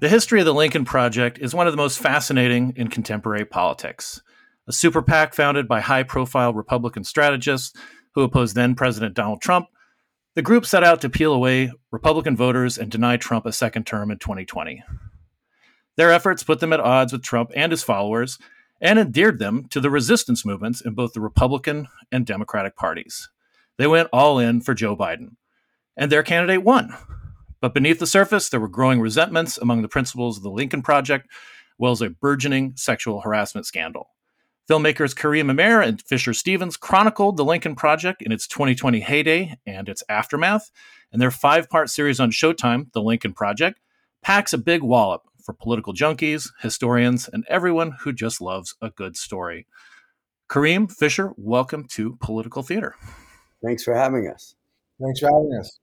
The 0.00 0.08
history 0.08 0.40
of 0.40 0.46
the 0.46 0.54
Lincoln 0.54 0.86
Project 0.86 1.38
is 1.42 1.54
one 1.54 1.66
of 1.66 1.74
the 1.74 1.76
most 1.76 1.98
fascinating 1.98 2.72
in 2.74 2.88
contemporary 2.88 3.44
politics. 3.44 4.22
A 4.66 4.72
super 4.72 5.02
PAC 5.02 5.34
founded 5.34 5.68
by 5.68 5.80
high 5.80 6.04
profile 6.04 6.54
Republican 6.54 7.04
strategists 7.04 7.78
who 8.14 8.22
opposed 8.22 8.54
then 8.54 8.74
President 8.74 9.14
Donald 9.14 9.42
Trump, 9.42 9.66
the 10.34 10.40
group 10.40 10.64
set 10.64 10.82
out 10.82 11.02
to 11.02 11.10
peel 11.10 11.34
away 11.34 11.70
Republican 11.90 12.34
voters 12.34 12.78
and 12.78 12.90
deny 12.90 13.18
Trump 13.18 13.44
a 13.44 13.52
second 13.52 13.84
term 13.84 14.10
in 14.10 14.18
2020. 14.18 14.82
Their 15.96 16.10
efforts 16.10 16.42
put 16.42 16.60
them 16.60 16.72
at 16.72 16.80
odds 16.80 17.12
with 17.12 17.22
Trump 17.22 17.50
and 17.54 17.70
his 17.70 17.82
followers 17.82 18.38
and 18.80 18.98
endeared 18.98 19.38
them 19.38 19.66
to 19.68 19.80
the 19.80 19.90
resistance 19.90 20.46
movements 20.46 20.80
in 20.80 20.94
both 20.94 21.12
the 21.12 21.20
Republican 21.20 21.88
and 22.10 22.24
Democratic 22.24 22.74
parties. 22.74 23.28
They 23.76 23.86
went 23.86 24.08
all 24.14 24.38
in 24.38 24.62
for 24.62 24.72
Joe 24.72 24.96
Biden, 24.96 25.36
and 25.94 26.10
their 26.10 26.22
candidate 26.22 26.64
won. 26.64 26.96
But 27.60 27.74
beneath 27.74 27.98
the 27.98 28.06
surface, 28.06 28.48
there 28.48 28.60
were 28.60 28.68
growing 28.68 29.00
resentments 29.00 29.58
among 29.58 29.82
the 29.82 29.88
principals 29.88 30.36
of 30.36 30.42
the 30.42 30.50
Lincoln 30.50 30.82
Project, 30.82 31.26
as 31.30 31.74
well 31.78 31.92
as 31.92 32.00
a 32.00 32.10
burgeoning 32.10 32.72
sexual 32.76 33.20
harassment 33.20 33.66
scandal. 33.66 34.08
Filmmakers 34.68 35.16
Karim 35.16 35.50
Amer 35.50 35.80
and 35.80 36.00
Fisher 36.00 36.32
Stevens 36.32 36.76
chronicled 36.76 37.36
the 37.36 37.44
Lincoln 37.44 37.74
Project 37.74 38.22
in 38.22 38.30
its 38.30 38.46
2020 38.46 39.00
heyday 39.00 39.56
and 39.66 39.88
its 39.88 40.04
aftermath, 40.08 40.70
and 41.12 41.20
their 41.20 41.32
five 41.32 41.68
part 41.68 41.90
series 41.90 42.20
on 42.20 42.30
Showtime, 42.30 42.92
The 42.92 43.02
Lincoln 43.02 43.32
Project, 43.32 43.80
packs 44.22 44.52
a 44.52 44.58
big 44.58 44.82
wallop 44.82 45.22
for 45.42 45.52
political 45.52 45.92
junkies, 45.92 46.48
historians, 46.60 47.28
and 47.32 47.44
everyone 47.48 47.96
who 48.00 48.12
just 48.12 48.40
loves 48.40 48.76
a 48.80 48.90
good 48.90 49.16
story. 49.16 49.66
Karim, 50.48 50.86
Fisher, 50.86 51.32
welcome 51.36 51.86
to 51.88 52.16
Political 52.20 52.62
Theater. 52.62 52.94
Thanks 53.64 53.82
for 53.82 53.94
having 53.94 54.28
us. 54.28 54.54
Thanks 55.02 55.20
for 55.20 55.26
having 55.26 55.58
us. 55.58 55.80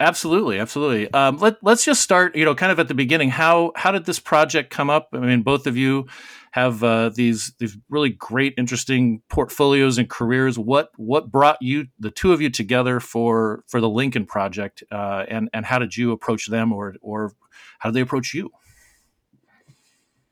Absolutely, 0.00 0.58
absolutely. 0.58 1.12
Um, 1.12 1.36
let 1.36 1.58
Let's 1.62 1.84
just 1.84 2.00
start. 2.00 2.34
You 2.34 2.46
know, 2.46 2.54
kind 2.54 2.72
of 2.72 2.80
at 2.80 2.88
the 2.88 2.94
beginning. 2.94 3.28
How 3.28 3.72
how 3.76 3.92
did 3.92 4.06
this 4.06 4.18
project 4.18 4.70
come 4.70 4.88
up? 4.88 5.10
I 5.12 5.18
mean, 5.18 5.42
both 5.42 5.66
of 5.66 5.76
you 5.76 6.06
have 6.52 6.82
uh, 6.82 7.10
these 7.10 7.52
these 7.58 7.76
really 7.90 8.08
great, 8.08 8.54
interesting 8.56 9.20
portfolios 9.28 9.98
and 9.98 10.08
careers. 10.08 10.58
What 10.58 10.90
what 10.96 11.30
brought 11.30 11.58
you 11.60 11.88
the 11.98 12.10
two 12.10 12.32
of 12.32 12.40
you 12.40 12.48
together 12.48 12.98
for 12.98 13.62
for 13.68 13.78
the 13.78 13.90
Lincoln 13.90 14.24
Project, 14.24 14.82
uh, 14.90 15.26
and 15.28 15.50
and 15.52 15.66
how 15.66 15.78
did 15.78 15.94
you 15.94 16.12
approach 16.12 16.46
them, 16.46 16.72
or 16.72 16.96
or 17.02 17.32
how 17.78 17.90
did 17.90 17.94
they 17.94 18.00
approach 18.00 18.32
you? 18.32 18.50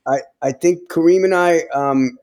I 0.06 0.20
I 0.40 0.52
think 0.52 0.88
Karim 0.88 1.24
and 1.24 1.34
I 1.34 1.64
um, 1.74 2.16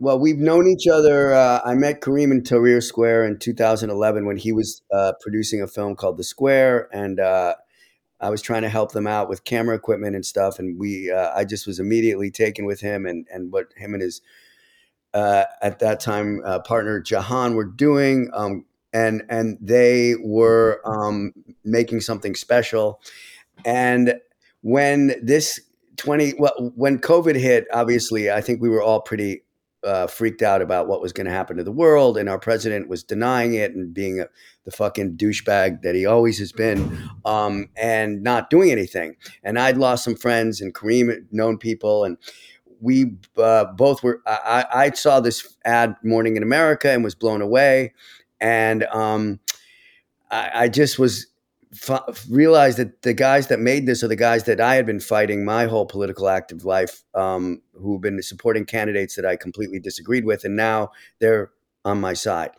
well, 0.00 0.18
we've 0.18 0.38
known 0.38 0.66
each 0.66 0.88
other. 0.88 1.34
Uh, 1.34 1.60
I 1.62 1.74
met 1.74 2.00
Karim 2.00 2.32
in 2.32 2.42
Tahrir 2.42 2.82
Square 2.82 3.26
in 3.26 3.38
2011 3.38 4.24
when 4.24 4.38
he 4.38 4.50
was 4.50 4.80
uh, 4.90 5.12
producing 5.20 5.60
a 5.60 5.66
film 5.66 5.94
called 5.94 6.16
The 6.16 6.24
Square, 6.24 6.88
and 6.90 7.20
uh, 7.20 7.54
I 8.18 8.30
was 8.30 8.40
trying 8.40 8.62
to 8.62 8.70
help 8.70 8.92
them 8.92 9.06
out 9.06 9.28
with 9.28 9.44
camera 9.44 9.76
equipment 9.76 10.16
and 10.16 10.24
stuff. 10.24 10.58
And 10.58 10.78
we, 10.78 11.12
uh, 11.12 11.32
I 11.36 11.44
just 11.44 11.66
was 11.66 11.78
immediately 11.78 12.30
taken 12.30 12.64
with 12.64 12.80
him 12.80 13.04
and 13.04 13.26
and 13.30 13.52
what 13.52 13.74
him 13.76 13.92
and 13.92 14.02
his 14.02 14.22
uh, 15.12 15.44
at 15.60 15.80
that 15.80 16.00
time 16.00 16.40
uh, 16.46 16.60
partner 16.60 17.02
Jehane 17.02 17.54
were 17.54 17.66
doing. 17.66 18.30
Um, 18.32 18.64
and 18.94 19.22
and 19.28 19.58
they 19.60 20.14
were 20.22 20.80
um, 20.86 21.34
making 21.62 22.00
something 22.00 22.34
special. 22.34 23.02
And 23.66 24.14
when 24.62 25.14
this 25.22 25.60
20 25.96 26.34
well 26.38 26.72
when 26.76 26.98
covid 26.98 27.34
hit 27.34 27.66
obviously 27.72 28.30
i 28.30 28.40
think 28.40 28.60
we 28.60 28.68
were 28.68 28.82
all 28.82 29.00
pretty 29.00 29.42
uh, 29.84 30.06
freaked 30.06 30.42
out 30.42 30.62
about 30.62 30.88
what 30.88 31.00
was 31.00 31.12
going 31.12 31.26
to 31.26 31.32
happen 31.32 31.56
to 31.56 31.64
the 31.64 31.72
world, 31.72 32.18
and 32.18 32.28
our 32.28 32.38
president 32.38 32.88
was 32.88 33.02
denying 33.02 33.54
it 33.54 33.74
and 33.74 33.94
being 33.94 34.20
a, 34.20 34.28
the 34.64 34.70
fucking 34.70 35.16
douchebag 35.16 35.82
that 35.82 35.94
he 35.94 36.06
always 36.06 36.38
has 36.38 36.52
been, 36.52 37.10
um, 37.24 37.68
and 37.76 38.22
not 38.22 38.50
doing 38.50 38.70
anything. 38.70 39.16
And 39.42 39.58
I'd 39.58 39.78
lost 39.78 40.04
some 40.04 40.16
friends, 40.16 40.60
and 40.60 40.74
Karim 40.74 41.08
had 41.08 41.26
known 41.32 41.58
people, 41.58 42.04
and 42.04 42.18
we 42.80 43.16
uh, 43.36 43.66
both 43.66 44.02
were. 44.02 44.22
I, 44.26 44.66
I, 44.72 44.90
saw 44.90 45.20
this 45.20 45.56
ad 45.64 45.96
"Morning 46.02 46.36
in 46.36 46.42
America" 46.42 46.90
and 46.90 47.04
was 47.04 47.14
blown 47.14 47.42
away, 47.42 47.94
and 48.40 48.84
um, 48.84 49.40
I, 50.30 50.50
I 50.54 50.68
just 50.68 50.98
was 50.98 51.26
f- 51.72 52.26
realized 52.28 52.78
that 52.78 53.02
the 53.02 53.14
guys 53.14 53.46
that 53.48 53.60
made 53.60 53.86
this 53.86 54.02
are 54.02 54.08
the 54.08 54.16
guys 54.16 54.44
that 54.44 54.60
I 54.60 54.74
had 54.74 54.86
been 54.86 55.00
fighting 55.00 55.44
my 55.44 55.66
whole 55.66 55.86
political 55.86 56.28
active 56.28 56.64
life, 56.64 57.02
um, 57.14 57.62
who've 57.74 58.00
been 58.00 58.22
supporting 58.22 58.64
candidates 58.64 59.16
that 59.16 59.24
I 59.24 59.36
completely 59.36 59.78
disagreed 59.78 60.24
with, 60.24 60.44
and 60.44 60.56
now 60.56 60.90
they're 61.20 61.50
on 61.84 62.00
my 62.00 62.12
side. 62.12 62.50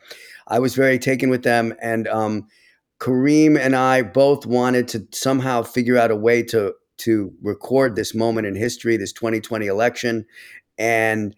I 0.47 0.59
was 0.59 0.75
very 0.75 0.97
taken 0.97 1.29
with 1.29 1.44
them, 1.44 1.73
and 1.81 2.07
um, 2.07 2.47
Karim 3.00 3.57
and 3.57 3.75
I 3.75 4.01
both 4.01 4.45
wanted 4.45 4.88
to 4.89 5.07
somehow 5.11 5.63
figure 5.63 5.97
out 5.97 6.11
a 6.11 6.16
way 6.16 6.44
to 6.44 6.73
to 6.97 7.33
record 7.41 7.95
this 7.95 8.13
moment 8.13 8.45
in 8.45 8.55
history, 8.55 8.97
this 8.97 9.13
2020 9.13 9.67
election, 9.67 10.25
and. 10.77 11.35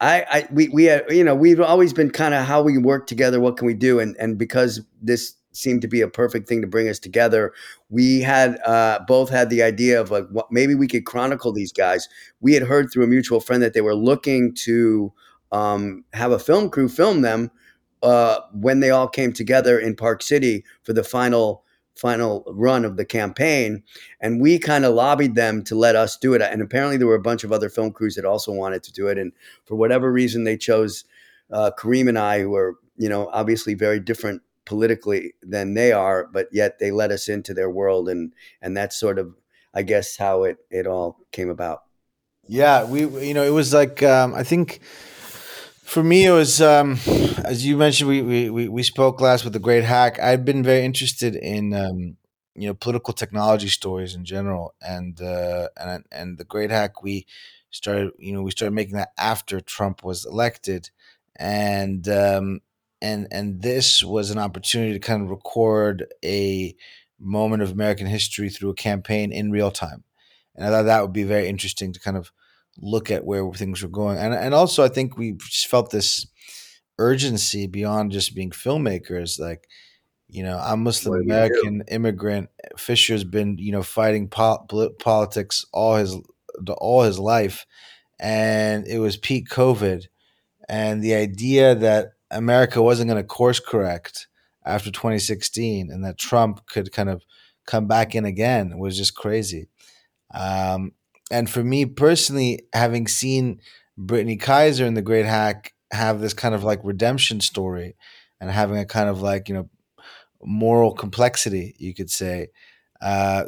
I, 0.00 0.24
I 0.30 0.48
we 0.52 0.68
we 0.68 0.84
had, 0.84 1.10
you 1.10 1.24
know 1.24 1.34
we've 1.34 1.60
always 1.60 1.92
been 1.92 2.12
kind 2.12 2.32
of 2.32 2.46
how 2.46 2.62
we 2.62 2.78
work 2.78 3.08
together. 3.08 3.40
What 3.40 3.56
can 3.56 3.66
we 3.66 3.74
do? 3.74 3.98
And 3.98 4.14
and 4.20 4.38
because 4.38 4.80
this 5.02 5.34
seemed 5.58 5.82
to 5.82 5.88
be 5.88 6.00
a 6.00 6.08
perfect 6.08 6.48
thing 6.48 6.60
to 6.62 6.66
bring 6.66 6.88
us 6.88 6.98
together. 6.98 7.52
We 7.90 8.20
had 8.20 8.58
uh, 8.64 9.00
both 9.06 9.30
had 9.30 9.50
the 9.50 9.62
idea 9.62 10.00
of 10.00 10.10
like 10.10 10.28
what, 10.28 10.50
maybe 10.50 10.74
we 10.74 10.88
could 10.88 11.04
chronicle 11.04 11.52
these 11.52 11.72
guys. 11.72 12.08
We 12.40 12.54
had 12.54 12.62
heard 12.62 12.90
through 12.90 13.04
a 13.04 13.08
mutual 13.08 13.40
friend 13.40 13.62
that 13.62 13.74
they 13.74 13.80
were 13.80 13.94
looking 13.94 14.54
to 14.64 15.12
um, 15.52 16.04
have 16.12 16.32
a 16.32 16.38
film 16.38 16.70
crew 16.70 16.88
film 16.88 17.22
them 17.22 17.50
uh, 18.02 18.40
when 18.52 18.80
they 18.80 18.90
all 18.90 19.08
came 19.08 19.32
together 19.32 19.78
in 19.78 19.96
Park 19.96 20.22
City 20.22 20.64
for 20.82 20.92
the 20.92 21.04
final 21.04 21.64
final 21.96 22.44
run 22.46 22.84
of 22.84 22.96
the 22.96 23.04
campaign 23.04 23.82
and 24.20 24.40
we 24.40 24.56
kind 24.56 24.84
of 24.84 24.94
lobbied 24.94 25.34
them 25.34 25.64
to 25.64 25.74
let 25.74 25.96
us 25.96 26.16
do 26.16 26.32
it 26.32 26.40
and 26.40 26.62
apparently 26.62 26.96
there 26.96 27.08
were 27.08 27.16
a 27.16 27.20
bunch 27.20 27.42
of 27.42 27.50
other 27.50 27.68
film 27.68 27.90
crews 27.90 28.14
that 28.14 28.24
also 28.24 28.52
wanted 28.52 28.84
to 28.84 28.92
do 28.92 29.08
it 29.08 29.18
and 29.18 29.32
for 29.64 29.74
whatever 29.74 30.12
reason 30.12 30.44
they 30.44 30.56
chose 30.56 31.04
uh, 31.50 31.72
Karim 31.76 32.06
and 32.06 32.16
I 32.16 32.40
who 32.40 32.54
are 32.54 32.76
you 32.98 33.08
know 33.08 33.28
obviously 33.32 33.74
very 33.74 33.98
different 33.98 34.42
politically 34.68 35.32
than 35.42 35.72
they 35.72 35.92
are, 35.92 36.28
but 36.30 36.46
yet 36.52 36.78
they 36.78 36.90
let 36.90 37.10
us 37.10 37.26
into 37.26 37.54
their 37.54 37.70
world, 37.70 38.06
and 38.08 38.34
and 38.60 38.76
that's 38.76 39.00
sort 39.00 39.18
of, 39.18 39.34
I 39.72 39.82
guess, 39.82 40.18
how 40.18 40.44
it 40.44 40.58
it 40.70 40.86
all 40.86 41.16
came 41.32 41.48
about. 41.48 41.84
Yeah, 42.46 42.84
we 42.84 43.00
you 43.26 43.32
know 43.32 43.44
it 43.44 43.54
was 43.54 43.72
like 43.72 44.02
um, 44.02 44.34
I 44.34 44.42
think 44.42 44.80
for 45.82 46.02
me 46.02 46.26
it 46.26 46.32
was 46.32 46.60
um, 46.60 46.98
as 47.44 47.64
you 47.64 47.78
mentioned 47.78 48.10
we, 48.10 48.50
we 48.50 48.68
we 48.68 48.82
spoke 48.82 49.22
last 49.22 49.42
with 49.42 49.54
the 49.54 49.58
great 49.58 49.84
hack. 49.84 50.20
I've 50.20 50.44
been 50.44 50.62
very 50.62 50.84
interested 50.84 51.34
in 51.34 51.72
um, 51.72 52.18
you 52.54 52.68
know 52.68 52.74
political 52.74 53.14
technology 53.14 53.68
stories 53.68 54.14
in 54.14 54.26
general, 54.26 54.74
and 54.82 55.18
uh, 55.22 55.68
and 55.78 56.04
and 56.12 56.36
the 56.36 56.44
great 56.44 56.70
hack 56.70 57.02
we 57.02 57.26
started 57.70 58.12
you 58.18 58.34
know 58.34 58.42
we 58.42 58.50
started 58.50 58.74
making 58.74 58.96
that 58.96 59.12
after 59.16 59.62
Trump 59.62 60.04
was 60.04 60.26
elected, 60.26 60.90
and 61.36 62.06
um, 62.06 62.60
and 63.00 63.28
and 63.30 63.62
this 63.62 64.02
was 64.04 64.30
an 64.30 64.38
opportunity 64.38 64.92
to 64.92 64.98
kind 64.98 65.22
of 65.22 65.30
record 65.30 66.06
a 66.24 66.74
moment 67.18 67.62
of 67.62 67.70
American 67.72 68.06
history 68.06 68.48
through 68.48 68.70
a 68.70 68.74
campaign 68.74 69.32
in 69.32 69.50
real 69.50 69.70
time, 69.70 70.04
and 70.54 70.66
I 70.66 70.70
thought 70.70 70.84
that 70.84 71.02
would 71.02 71.12
be 71.12 71.24
very 71.24 71.48
interesting 71.48 71.92
to 71.92 72.00
kind 72.00 72.16
of 72.16 72.32
look 72.80 73.10
at 73.10 73.24
where 73.24 73.50
things 73.52 73.82
were 73.82 73.88
going, 73.88 74.18
and 74.18 74.34
and 74.34 74.54
also 74.54 74.84
I 74.84 74.88
think 74.88 75.16
we 75.16 75.32
just 75.32 75.68
felt 75.68 75.90
this 75.90 76.26
urgency 76.98 77.66
beyond 77.66 78.12
just 78.12 78.34
being 78.34 78.50
filmmakers, 78.50 79.38
like 79.38 79.68
You 80.28 80.42
know, 80.42 80.58
I'm 80.58 80.82
Muslim 80.82 81.12
What 81.12 81.20
do 81.22 81.26
we 81.26 81.32
American 81.32 81.84
immigrant. 81.88 82.50
Fisher's 82.76 83.24
been, 83.24 83.56
you 83.58 83.72
know, 83.72 83.82
fighting 83.82 84.28
po- 84.28 84.64
polit- 84.68 84.98
politics 84.98 85.64
all 85.72 85.96
his 85.96 86.16
all 86.78 87.02
his 87.02 87.18
life, 87.18 87.66
and 88.20 88.86
it 88.86 88.98
was 88.98 89.16
peak 89.16 89.48
COVID, 89.48 90.04
and 90.68 91.02
the 91.02 91.14
idea 91.14 91.74
that 91.76 92.12
America 92.30 92.82
wasn't 92.82 93.08
going 93.08 93.20
to 93.20 93.26
course 93.26 93.60
correct 93.60 94.28
after 94.64 94.90
2016, 94.90 95.90
and 95.90 96.04
that 96.04 96.18
Trump 96.18 96.66
could 96.66 96.92
kind 96.92 97.08
of 97.08 97.22
come 97.66 97.86
back 97.86 98.14
in 98.14 98.24
again 98.24 98.78
was 98.78 98.96
just 98.96 99.14
crazy. 99.14 99.68
Um, 100.34 100.92
and 101.30 101.48
for 101.48 101.62
me 101.62 101.86
personally, 101.86 102.62
having 102.72 103.06
seen 103.06 103.60
Brittany 103.96 104.36
Kaiser 104.36 104.86
and 104.86 104.96
the 104.96 105.02
Great 105.02 105.26
Hack 105.26 105.74
have 105.92 106.20
this 106.20 106.34
kind 106.34 106.54
of 106.54 106.64
like 106.64 106.80
redemption 106.82 107.40
story, 107.40 107.96
and 108.40 108.50
having 108.50 108.78
a 108.78 108.86
kind 108.86 109.08
of 109.08 109.20
like 109.20 109.48
you 109.48 109.54
know 109.54 109.68
moral 110.42 110.92
complexity, 110.92 111.74
you 111.78 111.94
could 111.94 112.10
say. 112.10 112.48
Uh, 113.00 113.44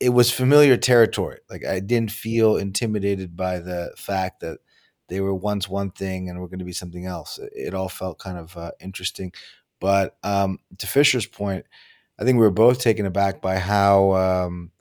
it 0.00 0.14
was 0.14 0.30
familiar 0.30 0.76
territory. 0.78 1.38
Like 1.50 1.64
I 1.64 1.78
didn't 1.80 2.10
feel 2.10 2.56
intimidated 2.56 3.36
by 3.36 3.58
the 3.58 3.92
fact 3.98 4.40
that 4.40 4.58
they 5.08 5.20
were 5.20 5.34
once 5.34 5.68
one 5.68 5.90
thing 5.90 6.28
and 6.28 6.40
were 6.40 6.48
going 6.48 6.58
to 6.58 6.64
be 6.64 6.72
something 6.72 7.06
else. 7.06 7.38
It, 7.38 7.52
it 7.54 7.74
all 7.74 7.88
felt 7.88 8.18
kind 8.18 8.38
of 8.38 8.56
uh, 8.56 8.72
interesting. 8.80 9.32
But 9.80 10.16
um, 10.22 10.58
to 10.78 10.86
Fisher's 10.86 11.26
point, 11.26 11.66
I 12.18 12.24
think 12.24 12.36
we 12.36 12.42
were 12.42 12.50
both 12.50 12.80
taken 12.80 13.06
aback 13.06 13.40
by 13.40 13.58
how, 13.58 14.14
um, 14.14 14.72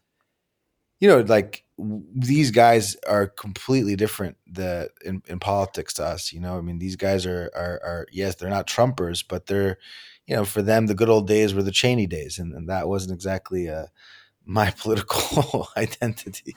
you 1.00 1.08
know, 1.08 1.20
like 1.20 1.64
w- 1.78 2.04
these 2.14 2.52
guys 2.52 2.96
are 3.08 3.28
completely 3.28 3.96
different 3.96 4.38
the 4.48 4.90
in, 5.06 5.22
in 5.28 5.40
politics 5.40 5.94
to 5.96 6.06
us. 6.06 6.34
You 6.34 6.40
know, 6.40 6.58
I 6.58 6.62
mean, 6.62 6.80
these 6.80 6.96
guys 6.96 7.26
are, 7.26 7.52
are 7.56 7.80
are 7.84 8.08
yes, 8.12 8.36
they're 8.36 8.50
not 8.50 8.68
Trumpers, 8.68 9.24
but 9.28 9.46
they're, 9.46 9.78
you 10.26 10.36
know, 10.36 10.46
for 10.46 10.64
them 10.64 10.88
the 10.88 10.96
good 10.96 11.10
old 11.10 11.28
days 11.28 11.54
were 11.54 11.64
the 11.64 11.72
Cheney 11.72 12.08
days, 12.08 12.40
and, 12.40 12.54
and 12.54 12.68
that 12.70 12.88
wasn't 12.88 13.14
exactly 13.14 13.70
uh, 13.70 13.86
my 14.46 14.72
political 14.72 15.68
identity. 15.78 16.56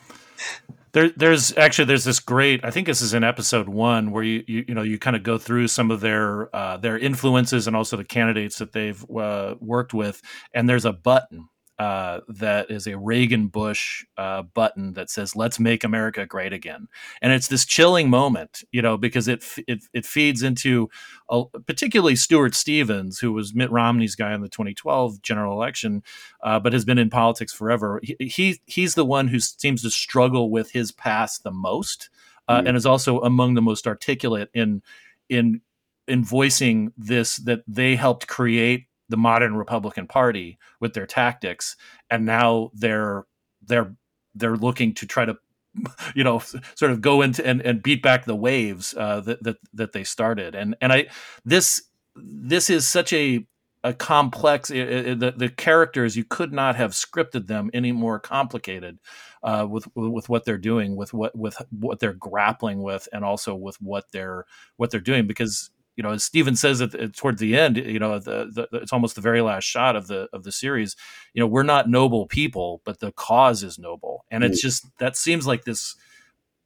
There, 0.92 1.10
there's 1.10 1.56
actually 1.56 1.84
there's 1.84 2.04
this 2.04 2.20
great. 2.20 2.64
I 2.64 2.70
think 2.70 2.86
this 2.86 3.00
is 3.00 3.14
in 3.14 3.22
episode 3.22 3.68
one 3.68 4.10
where 4.10 4.24
you 4.24 4.42
you, 4.46 4.64
you 4.68 4.74
know 4.74 4.82
you 4.82 4.98
kind 4.98 5.16
of 5.16 5.22
go 5.22 5.38
through 5.38 5.68
some 5.68 5.90
of 5.90 6.00
their 6.00 6.54
uh, 6.54 6.76
their 6.78 6.98
influences 6.98 7.66
and 7.66 7.76
also 7.76 7.96
the 7.96 8.04
candidates 8.04 8.58
that 8.58 8.72
they've 8.72 9.04
uh, 9.10 9.54
worked 9.60 9.94
with, 9.94 10.20
and 10.52 10.68
there's 10.68 10.84
a 10.84 10.92
button 10.92 11.48
uh, 11.80 12.20
that 12.28 12.70
is 12.70 12.86
a 12.86 12.98
Reagan 12.98 13.46
Bush 13.46 14.04
uh, 14.18 14.42
button 14.42 14.92
that 14.92 15.08
says 15.08 15.34
"Let's 15.34 15.58
make 15.58 15.82
America 15.82 16.26
great 16.26 16.52
again," 16.52 16.88
and 17.22 17.32
it's 17.32 17.48
this 17.48 17.64
chilling 17.64 18.10
moment, 18.10 18.62
you 18.70 18.82
know, 18.82 18.98
because 18.98 19.28
it 19.28 19.42
it, 19.66 19.84
it 19.94 20.04
feeds 20.04 20.42
into 20.42 20.90
a, 21.30 21.44
particularly 21.66 22.16
Stuart 22.16 22.54
Stevens, 22.54 23.18
who 23.18 23.32
was 23.32 23.54
Mitt 23.54 23.70
Romney's 23.70 24.14
guy 24.14 24.34
in 24.34 24.42
the 24.42 24.50
2012 24.50 25.22
general 25.22 25.54
election, 25.54 26.02
uh, 26.42 26.60
but 26.60 26.74
has 26.74 26.84
been 26.84 26.98
in 26.98 27.08
politics 27.08 27.54
forever. 27.54 27.98
He, 28.02 28.16
he, 28.20 28.60
he's 28.66 28.94
the 28.94 29.06
one 29.06 29.28
who 29.28 29.40
seems 29.40 29.80
to 29.80 29.90
struggle 29.90 30.50
with 30.50 30.72
his 30.72 30.92
past 30.92 31.44
the 31.44 31.50
most, 31.50 32.10
uh, 32.46 32.60
Mm. 32.60 32.68
and 32.68 32.76
is 32.76 32.84
also 32.84 33.20
among 33.20 33.54
the 33.54 33.62
most 33.62 33.86
articulate 33.86 34.50
in 34.52 34.82
in 35.30 35.62
in 36.06 36.24
voicing 36.24 36.92
this 36.98 37.36
that 37.36 37.62
they 37.66 37.96
helped 37.96 38.26
create 38.26 38.84
the 39.10 39.16
modern 39.16 39.56
Republican 39.56 40.06
Party 40.06 40.58
with 40.80 40.94
their 40.94 41.06
tactics, 41.06 41.76
and 42.08 42.24
now 42.24 42.70
they're 42.74 43.26
they're 43.62 43.94
they're 44.34 44.56
looking 44.56 44.94
to 44.94 45.06
try 45.06 45.24
to 45.24 45.36
you 46.14 46.24
know 46.24 46.38
sort 46.74 46.90
of 46.92 47.00
go 47.00 47.20
into 47.22 47.44
and, 47.46 47.60
and 47.62 47.82
beat 47.82 48.02
back 48.02 48.24
the 48.24 48.36
waves 48.36 48.94
uh, 48.96 49.20
that, 49.20 49.42
that 49.42 49.56
that 49.74 49.92
they 49.92 50.04
started. 50.04 50.54
And 50.54 50.76
and 50.80 50.92
I 50.92 51.08
this 51.44 51.82
this 52.14 52.70
is 52.70 52.88
such 52.88 53.12
a 53.12 53.46
a 53.82 53.94
complex 53.94 54.70
i 54.70 54.74
i 54.74 55.14
the, 55.14 55.32
the 55.34 55.48
characters 55.48 56.14
you 56.14 56.22
could 56.24 56.52
not 56.52 56.76
have 56.76 56.90
scripted 56.90 57.46
them 57.46 57.70
any 57.72 57.92
more 57.92 58.18
complicated 58.18 58.98
uh, 59.42 59.66
with 59.68 59.88
with 59.96 60.28
what 60.28 60.44
they're 60.44 60.58
doing 60.58 60.96
with 60.96 61.14
what 61.14 61.34
with 61.34 61.56
what 61.70 61.98
they're 61.98 62.12
grappling 62.12 62.82
with 62.82 63.08
and 63.10 63.24
also 63.24 63.54
with 63.54 63.76
what 63.80 64.04
they're 64.12 64.44
what 64.76 64.90
they're 64.90 65.00
doing 65.00 65.26
because 65.26 65.70
you 65.96 66.02
know 66.02 66.10
as 66.10 66.24
Steven 66.24 66.56
says 66.56 66.80
at, 66.80 66.94
at 66.94 67.16
towards 67.16 67.40
the 67.40 67.56
end 67.56 67.76
you 67.76 67.98
know 67.98 68.18
the, 68.18 68.68
the, 68.70 68.78
it's 68.78 68.92
almost 68.92 69.14
the 69.14 69.20
very 69.20 69.40
last 69.40 69.64
shot 69.64 69.96
of 69.96 70.06
the 70.06 70.28
of 70.32 70.44
the 70.44 70.52
series 70.52 70.96
you 71.34 71.40
know 71.40 71.46
we're 71.46 71.62
not 71.62 71.88
noble 71.88 72.26
people 72.26 72.80
but 72.84 73.00
the 73.00 73.12
cause 73.12 73.62
is 73.62 73.78
noble 73.78 74.24
and 74.30 74.44
it's 74.44 74.60
just 74.60 74.86
that 74.98 75.16
seems 75.16 75.46
like 75.46 75.64
this 75.64 75.96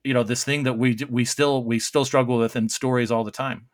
you 0.03 0.15
know 0.15 0.23
this 0.23 0.45
thing 0.45 0.65
that 0.65 0.75
we 0.75 0.97
we 1.09 1.25
still 1.25 1.65
we 1.65 1.79
still 1.79 2.05
struggle 2.05 2.39
with 2.39 2.57
in 2.57 2.69
stories 2.69 3.11
all 3.11 3.25
the 3.25 3.31
time 3.31 3.67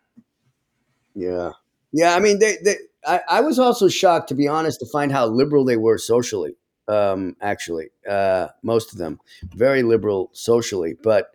Yeah, 1.14 1.52
yeah. 1.92 2.14
I 2.14 2.20
mean, 2.20 2.38
they, 2.38 2.56
they 2.64 2.76
I, 3.06 3.20
I 3.28 3.40
was 3.40 3.58
also 3.58 3.88
shocked, 3.88 4.28
to 4.28 4.34
be 4.34 4.48
honest, 4.48 4.80
to 4.80 4.86
find 4.86 5.10
how 5.12 5.26
liberal 5.26 5.64
they 5.64 5.76
were 5.76 5.98
socially. 5.98 6.56
Um, 6.88 7.36
actually, 7.40 7.90
uh, 8.08 8.48
most 8.62 8.92
of 8.92 8.98
them 8.98 9.20
very 9.54 9.82
liberal 9.82 10.30
socially, 10.32 10.96
but 11.02 11.30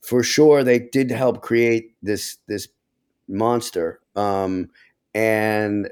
for 0.00 0.22
sure 0.22 0.62
they 0.62 0.78
did 0.78 1.10
help 1.10 1.42
create 1.42 1.96
this 2.02 2.38
this 2.46 2.68
monster. 3.28 4.00
Um, 4.14 4.68
and 5.14 5.90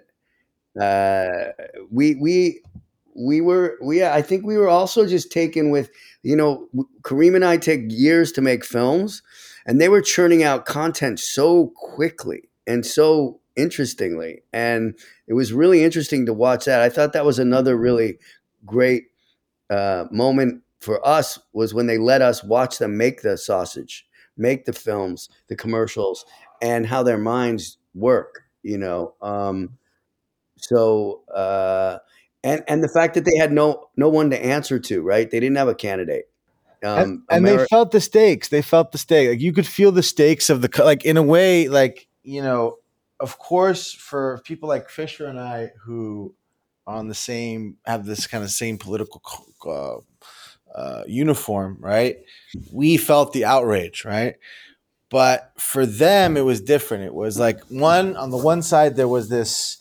uh, 0.81 1.53
we 1.91 2.15
we 2.17 2.61
we 3.15 3.41
were 3.41 3.79
we 3.81 4.05
I 4.05 4.23
think 4.23 4.45
we 4.45 4.57
were 4.57 4.69
also 4.69 5.07
just 5.07 5.31
taken 5.31 5.71
with 5.71 5.91
you 6.23 6.37
know 6.37 6.69
Karim 7.05 7.35
and 7.35 7.45
I 7.45 7.57
take 7.57 7.83
years 7.89 8.33
to 8.33 8.43
make 8.43 8.65
films, 8.65 9.23
and 9.67 9.81
they 9.81 9.89
were 9.89 10.03
churning 10.03 10.43
out 10.43 10.67
content 10.67 11.21
so 11.21 11.73
quickly 11.77 12.49
and 12.67 12.85
so 12.85 13.41
interestingly, 13.57 14.43
and 14.53 14.99
it 15.27 15.35
was 15.35 15.53
really 15.53 15.85
interesting 15.85 16.27
to 16.27 16.33
watch 16.33 16.65
that. 16.65 16.81
I 16.81 16.89
thought 16.89 17.13
that 17.13 17.25
was 17.25 17.39
another 17.39 17.77
really 17.77 18.19
great 18.67 19.05
uh, 19.71 20.07
moment 20.11 20.63
for 20.81 21.07
us 21.07 21.39
was 21.53 21.73
when 21.73 21.87
they 21.87 21.99
let 21.99 22.21
us 22.21 22.45
watch 22.45 22.79
them 22.79 22.97
make 22.97 23.23
the 23.23 23.39
sausage, 23.39 24.07
make 24.37 24.67
the 24.67 24.73
films, 24.73 25.31
the 25.49 25.57
commercials, 25.57 26.27
and 26.65 26.87
how 26.87 27.03
their 27.03 27.19
minds 27.19 27.79
work. 27.95 28.43
You 28.63 28.79
know, 28.79 29.15
um, 29.21 29.77
so 30.57 31.23
uh, 31.35 31.99
and 32.43 32.65
and 32.67 32.83
the 32.83 32.89
fact 32.89 33.15
that 33.15 33.25
they 33.25 33.37
had 33.37 33.53
no 33.53 33.91
no 33.97 34.09
one 34.09 34.31
to 34.31 34.45
answer 34.45 34.79
to, 34.79 35.03
right? 35.03 35.31
They 35.31 35.41
didn't 35.41 35.57
have 35.57 35.69
a 35.69 35.75
candidate. 35.75 36.31
and, 36.83 36.91
Um, 36.91 37.25
and 37.31 37.47
they 37.47 37.57
Ameri- 37.57 37.69
felt 37.69 37.91
the 37.93 38.01
stakes. 38.01 38.49
They 38.49 38.63
felt 38.63 38.93
the 38.93 38.99
stake. 38.99 39.29
Like 39.29 39.41
you 39.41 39.53
could 39.53 39.67
feel 39.67 39.93
the 39.93 40.03
stakes 40.03 40.51
of 40.51 40.63
the 40.63 40.71
like 40.85 41.05
in 41.05 41.17
a 41.19 41.23
way. 41.23 41.69
Like 41.69 42.09
you 42.23 42.43
know, 42.43 42.79
of 43.21 43.39
course, 43.39 43.93
for 43.93 44.41
people 44.45 44.69
like 44.69 44.89
Fisher 44.89 45.27
and 45.27 45.39
I 45.39 45.73
who 45.85 46.35
on 46.87 47.09
the 47.09 47.15
same 47.15 47.77
have 47.85 48.07
this 48.07 48.27
kind 48.27 48.45
of 48.45 48.51
same 48.51 48.79
political 48.79 49.23
uh, 49.67 50.79
uh, 50.79 51.05
uniform, 51.07 51.77
right? 51.81 52.17
We 52.73 52.97
felt 52.97 53.33
the 53.33 53.45
outrage, 53.45 54.05
right? 54.05 54.37
But 55.15 55.53
for 55.57 55.87
them, 55.87 56.37
it 56.37 56.41
was 56.41 56.61
different. 56.61 57.05
It 57.05 57.15
was 57.15 57.39
like 57.39 57.61
one 57.69 58.17
on 58.17 58.31
the 58.31 58.37
one 58.37 58.63
side 58.63 58.97
there 58.97 59.07
was 59.07 59.29
this, 59.29 59.79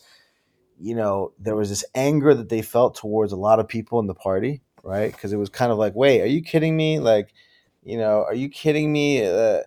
you 0.78 0.94
know, 0.94 1.32
there 1.40 1.56
was 1.56 1.70
this 1.70 1.84
anger 1.92 2.34
that 2.34 2.50
they 2.50 2.62
felt 2.62 2.94
towards 2.94 3.32
a 3.32 3.36
lot 3.36 3.58
of 3.58 3.66
people 3.66 3.98
in 3.98 4.06
the 4.06 4.14
party, 4.14 4.62
right? 4.84 5.10
Because 5.10 5.32
it 5.32 5.36
was 5.36 5.48
kind 5.48 5.72
of 5.72 5.78
like, 5.78 5.92
wait, 5.96 6.20
are 6.20 6.26
you 6.26 6.40
kidding 6.40 6.76
me? 6.76 7.00
Like, 7.00 7.34
you 7.82 7.98
know, 7.98 8.22
are 8.22 8.34
you 8.36 8.48
kidding 8.48 8.92
me? 8.92 9.26
Uh, 9.26 9.32
uh, 9.32 9.62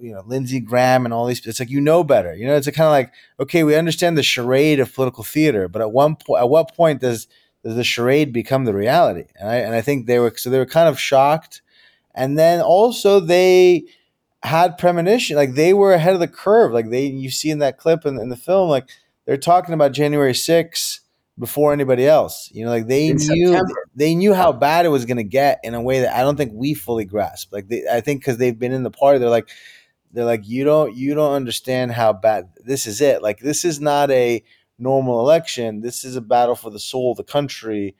you 0.00 0.12
know, 0.14 0.22
Lindsey 0.24 0.60
Graham 0.60 1.06
and 1.06 1.12
all 1.12 1.26
these. 1.26 1.44
It's 1.44 1.58
like 1.58 1.68
you 1.70 1.80
know 1.80 2.04
better. 2.04 2.32
You 2.32 2.46
know, 2.46 2.54
it's 2.54 2.70
kind 2.70 2.86
of 2.86 2.92
like 2.92 3.12
okay, 3.40 3.64
we 3.64 3.74
understand 3.74 4.16
the 4.16 4.22
charade 4.22 4.78
of 4.78 4.94
political 4.94 5.24
theater, 5.24 5.66
but 5.66 5.82
at 5.82 5.90
one 5.90 6.14
point, 6.14 6.40
at 6.40 6.48
what 6.48 6.72
point 6.72 7.00
does 7.00 7.26
does 7.64 7.74
the 7.74 7.82
charade 7.82 8.32
become 8.32 8.64
the 8.64 8.74
reality? 8.74 9.24
And 9.40 9.48
I 9.50 9.56
and 9.56 9.74
I 9.74 9.80
think 9.80 10.06
they 10.06 10.20
were 10.20 10.32
so 10.36 10.50
they 10.50 10.58
were 10.58 10.66
kind 10.66 10.88
of 10.88 11.00
shocked, 11.00 11.62
and 12.14 12.38
then 12.38 12.60
also 12.60 13.18
they 13.18 13.86
had 14.46 14.78
premonition, 14.78 15.36
like 15.36 15.54
they 15.54 15.74
were 15.74 15.92
ahead 15.92 16.14
of 16.14 16.20
the 16.20 16.28
curve. 16.28 16.72
Like 16.72 16.90
they, 16.90 17.06
you 17.06 17.30
see 17.30 17.50
in 17.50 17.58
that 17.58 17.78
clip 17.78 18.06
in, 18.06 18.18
in 18.18 18.28
the 18.28 18.36
film, 18.36 18.70
like 18.70 18.88
they're 19.24 19.36
talking 19.36 19.74
about 19.74 19.92
January 19.92 20.32
6th 20.32 21.00
before 21.38 21.72
anybody 21.72 22.06
else. 22.06 22.48
You 22.52 22.64
know, 22.64 22.70
like 22.70 22.86
they 22.86 23.08
In 23.08 23.16
knew 23.16 23.48
September. 23.48 23.74
they 23.94 24.14
knew 24.14 24.34
how 24.34 24.52
bad 24.52 24.86
it 24.86 24.90
was 24.90 25.04
going 25.04 25.16
to 25.18 25.24
get 25.24 25.60
in 25.64 25.74
a 25.74 25.82
way 25.82 26.00
that 26.00 26.16
I 26.16 26.22
don't 26.22 26.36
think 26.36 26.52
we 26.54 26.74
fully 26.74 27.04
grasp. 27.04 27.52
Like 27.52 27.68
they, 27.68 27.84
I 27.90 28.00
think 28.00 28.20
because 28.20 28.38
they've 28.38 28.58
been 28.58 28.72
in 28.72 28.84
the 28.84 28.90
party, 28.90 29.18
they're 29.18 29.28
like, 29.28 29.48
they're 30.12 30.24
like, 30.24 30.46
you 30.48 30.64
don't, 30.64 30.94
you 30.94 31.14
don't 31.14 31.34
understand 31.34 31.92
how 31.92 32.12
bad 32.12 32.48
this 32.64 32.86
is. 32.86 33.00
It 33.00 33.22
like 33.22 33.40
this 33.40 33.64
is 33.64 33.80
not 33.80 34.10
a 34.10 34.42
normal 34.78 35.20
election. 35.20 35.80
This 35.80 36.04
is 36.04 36.16
a 36.16 36.20
battle 36.20 36.54
for 36.54 36.70
the 36.70 36.78
soul 36.78 37.10
of 37.10 37.16
the 37.16 37.24
country, 37.24 37.96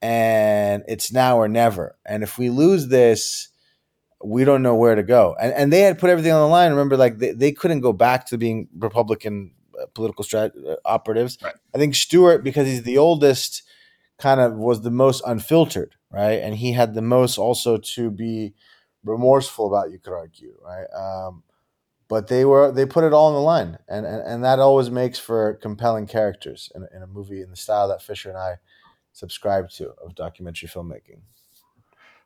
and 0.00 0.84
it's 0.88 1.12
now 1.12 1.38
or 1.38 1.48
never. 1.48 1.98
And 2.06 2.22
if 2.22 2.38
we 2.38 2.50
lose 2.50 2.86
this, 2.88 3.48
we 4.22 4.44
don't 4.44 4.62
know 4.62 4.74
where 4.74 4.94
to 4.94 5.02
go. 5.02 5.36
And 5.40 5.52
and 5.52 5.72
they 5.72 5.80
had 5.80 5.98
put 5.98 6.10
everything 6.10 6.32
on 6.32 6.40
the 6.40 6.48
line. 6.48 6.70
Remember, 6.70 6.96
like 6.96 7.18
they, 7.18 7.32
they 7.32 7.52
couldn't 7.52 7.80
go 7.80 7.92
back 7.92 8.26
to 8.26 8.38
being 8.38 8.68
Republican 8.76 9.52
uh, 9.80 9.86
political 9.94 10.24
strat- 10.24 10.56
uh, 10.66 10.76
operatives. 10.84 11.38
Right. 11.42 11.54
I 11.74 11.78
think 11.78 11.94
Stuart, 11.94 12.42
because 12.42 12.66
he's 12.66 12.82
the 12.82 12.98
oldest, 12.98 13.62
kind 14.18 14.40
of 14.40 14.54
was 14.54 14.82
the 14.82 14.90
most 14.90 15.22
unfiltered, 15.26 15.94
right? 16.10 16.40
And 16.42 16.56
he 16.56 16.72
had 16.72 16.94
the 16.94 17.02
most 17.02 17.38
also 17.38 17.78
to 17.78 18.10
be 18.10 18.54
remorseful 19.04 19.66
about. 19.66 19.92
You 19.92 19.98
could 19.98 20.12
argue, 20.12 20.54
right? 20.64 20.86
Um, 20.94 21.44
but 22.08 22.26
they 22.26 22.44
were 22.44 22.72
they 22.72 22.86
put 22.86 23.04
it 23.04 23.12
all 23.12 23.28
on 23.28 23.34
the 23.34 23.40
line, 23.40 23.78
and 23.88 24.04
and, 24.04 24.22
and 24.26 24.44
that 24.44 24.58
always 24.58 24.90
makes 24.90 25.18
for 25.18 25.54
compelling 25.54 26.06
characters 26.06 26.72
in, 26.74 26.86
in 26.94 27.02
a 27.02 27.06
movie 27.06 27.42
in 27.42 27.50
the 27.50 27.56
style 27.56 27.88
that 27.88 28.02
Fisher 28.02 28.30
and 28.30 28.38
I 28.38 28.56
subscribe 29.12 29.68
to 29.70 29.90
of 30.04 30.14
documentary 30.14 30.68
filmmaking. 30.68 31.20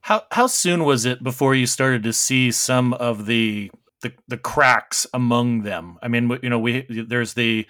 How 0.03 0.25
how 0.33 0.49
soon 0.49 0.85
was 0.85 1.05
it 1.05 1.23
before 1.23 1.55
you 1.55 1.67
started 1.67 2.03
to 2.03 2.13
see 2.13 2.51
some 2.51 2.93
of 2.95 3.27
the 3.27 3.71
the, 4.03 4.13
the 4.27 4.37
cracks 4.37 5.07
among 5.15 5.63
them? 5.63 5.99
I 6.03 6.09
mean, 6.09 6.39
you 6.43 6.51
know, 6.51 6.59
we 6.59 6.87
there's 6.89 7.35
the 7.35 7.67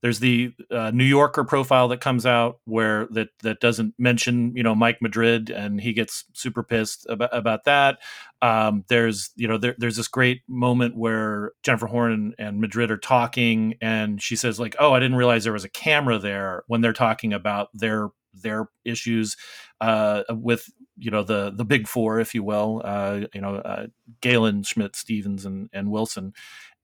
there's 0.00 0.20
the 0.20 0.52
uh, 0.70 0.90
New 0.92 1.04
Yorker 1.04 1.44
profile 1.44 1.88
that 1.88 2.00
comes 2.00 2.26
out 2.26 2.58
where 2.64 3.06
that 3.10 3.28
that 3.42 3.60
doesn't 3.60 3.94
mention 3.98 4.56
you 4.56 4.62
know 4.62 4.74
Mike 4.74 5.02
Madrid 5.02 5.50
and 5.50 5.80
he 5.80 5.92
gets 5.92 6.24
super 6.32 6.62
pissed 6.62 7.06
about, 7.08 7.36
about 7.36 7.64
that. 7.64 7.98
Um, 8.40 8.84
there's 8.88 9.30
you 9.36 9.46
know 9.46 9.58
there, 9.58 9.74
there's 9.76 9.96
this 9.96 10.08
great 10.08 10.42
moment 10.48 10.96
where 10.96 11.52
Jennifer 11.62 11.86
Horn 11.86 12.12
and, 12.12 12.34
and 12.38 12.60
Madrid 12.60 12.90
are 12.90 12.98
talking 12.98 13.76
and 13.80 14.22
she 14.22 14.36
says 14.36 14.58
like 14.58 14.74
oh 14.78 14.92
I 14.92 15.00
didn't 15.00 15.16
realize 15.16 15.44
there 15.44 15.52
was 15.52 15.64
a 15.64 15.70
camera 15.70 16.18
there 16.18 16.64
when 16.66 16.80
they're 16.80 16.92
talking 16.94 17.34
about 17.34 17.68
their 17.74 18.08
their 18.42 18.68
issues 18.84 19.36
uh, 19.80 20.22
with 20.30 20.70
you 20.96 21.10
know 21.10 21.22
the 21.22 21.52
the 21.54 21.64
big 21.64 21.88
four, 21.88 22.20
if 22.20 22.34
you 22.34 22.42
will, 22.42 22.82
uh, 22.84 23.20
you 23.32 23.40
know 23.40 23.56
uh, 23.56 23.86
Galen, 24.20 24.62
Schmidt, 24.62 24.96
Stevens, 24.96 25.44
and 25.44 25.68
and 25.72 25.90
Wilson, 25.90 26.32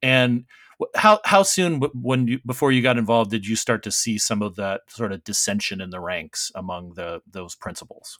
and 0.02 0.44
how 0.94 1.20
how 1.24 1.42
soon 1.42 1.80
when 1.94 2.26
you 2.26 2.40
before 2.44 2.72
you 2.72 2.82
got 2.82 2.98
involved 2.98 3.30
did 3.30 3.46
you 3.46 3.56
start 3.56 3.82
to 3.82 3.90
see 3.90 4.18
some 4.18 4.42
of 4.42 4.56
that 4.56 4.82
sort 4.88 5.12
of 5.12 5.24
dissension 5.24 5.80
in 5.80 5.90
the 5.90 6.00
ranks 6.00 6.50
among 6.54 6.94
the 6.94 7.22
those 7.30 7.54
principals? 7.54 8.18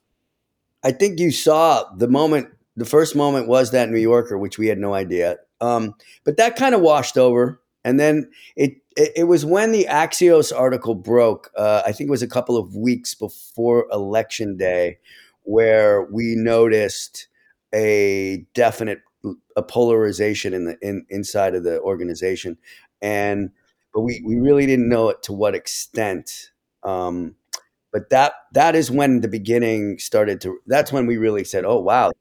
I 0.83 0.93
think 0.93 1.19
you 1.19 1.31
saw 1.31 1.85
the 1.95 2.09
moment. 2.09 2.49
The 2.77 2.85
first 2.85 3.17
moment 3.17 3.49
was 3.49 3.73
that 3.73 3.91
New 3.91 3.99
Yorker, 3.99 4.39
which 4.39 4.59
we 4.59 4.69
had 4.69 4.79
no 4.79 4.95
idea. 4.95 5.37
Um, 5.61 5.95
but 6.25 6.37
that 6.39 6.57
kind 6.57 6.75
of 6.75 6.81
washed 6.81 7.19
over, 7.19 7.60
and 7.85 7.99
then 7.99 8.31
it 8.57 8.77
it, 8.97 9.13
it 9.17 9.25
was 9.25 9.45
when 9.45 9.73
the 9.73 9.87
Axios 9.89 10.57
article 10.57 10.95
broke. 10.95 11.51
Uh, 11.57 11.83
I 11.87 11.93
think 11.93 12.09
it 12.09 12.11
was 12.11 12.23
a 12.23 12.29
couple 12.29 12.57
of 12.57 12.75
weeks 12.77 13.15
before 13.15 13.87
election 13.93 14.57
day, 14.57 14.99
where 15.43 16.03
we 16.11 16.35
noticed 16.37 17.29
a 17.75 18.47
definite 18.55 19.01
a 19.57 19.63
polarization 19.63 20.55
in 20.55 20.65
the 20.65 20.79
in, 20.83 21.05
inside 21.09 21.55
of 21.55 21.65
the 21.65 21.81
organization, 21.81 22.59
and 23.01 23.51
but 23.95 24.03
we 24.03 24.23
we 24.25 24.37
really 24.37 24.67
didn't 24.67 24.89
know 24.89 25.09
it 25.09 25.23
to 25.25 25.33
what 25.33 25.55
extent. 25.55 26.51
Um, 26.83 27.37
but 27.93 28.11
that 28.11 28.33
that 28.53 28.75
is 28.77 28.91
when 28.91 29.21
the 29.21 29.29
beginning 29.29 29.99
started 29.99 30.41
to. 30.43 30.59
That's 30.67 30.93
when 30.93 31.07
we 31.07 31.17
really 31.17 31.45
said, 31.45 31.65
"Oh 31.65 31.81
wow, 31.81 32.13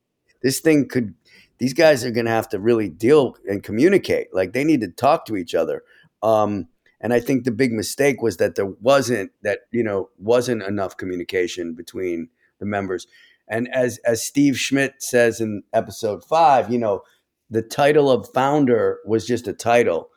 this 0.42 0.60
thing 0.60 0.88
could." 0.88 1.14
These 1.60 1.74
guys 1.74 2.04
are 2.04 2.12
going 2.12 2.26
to 2.26 2.32
have 2.32 2.50
to 2.50 2.60
really 2.60 2.90
deal 2.90 3.36
and 3.48 3.64
communicate. 3.64 4.34
Like 4.34 4.54
they 4.54 4.64
need 4.64 4.82
to 4.82 4.88
talk 4.88 5.26
to 5.26 5.36
each 5.36 5.54
other. 5.54 5.84
Um, 6.24 6.68
and 7.02 7.14
I 7.14 7.20
think 7.20 7.44
the 7.44 7.52
big 7.52 7.72
mistake 7.72 8.22
was 8.22 8.38
that 8.38 8.56
there 8.56 8.66
wasn't 8.66 9.32
that 9.44 9.60
you 9.72 9.84
know 9.84 10.10
wasn't 10.18 10.64
enough 10.64 10.98
communication 10.98 11.74
between 11.74 12.30
the 12.60 12.66
members. 12.66 13.08
And 13.48 13.68
as 13.74 14.00
as 14.00 14.26
Steve 14.26 14.58
Schmidt 14.58 15.02
says 15.02 15.40
in 15.40 15.64
episode 15.74 16.24
five, 16.24 16.72
you 16.72 16.78
know, 16.78 17.04
the 17.50 17.62
title 17.62 18.12
of 18.12 18.30
founder 18.34 19.00
was 19.06 19.26
just 19.26 19.48
a 19.48 19.54
title, 19.54 20.10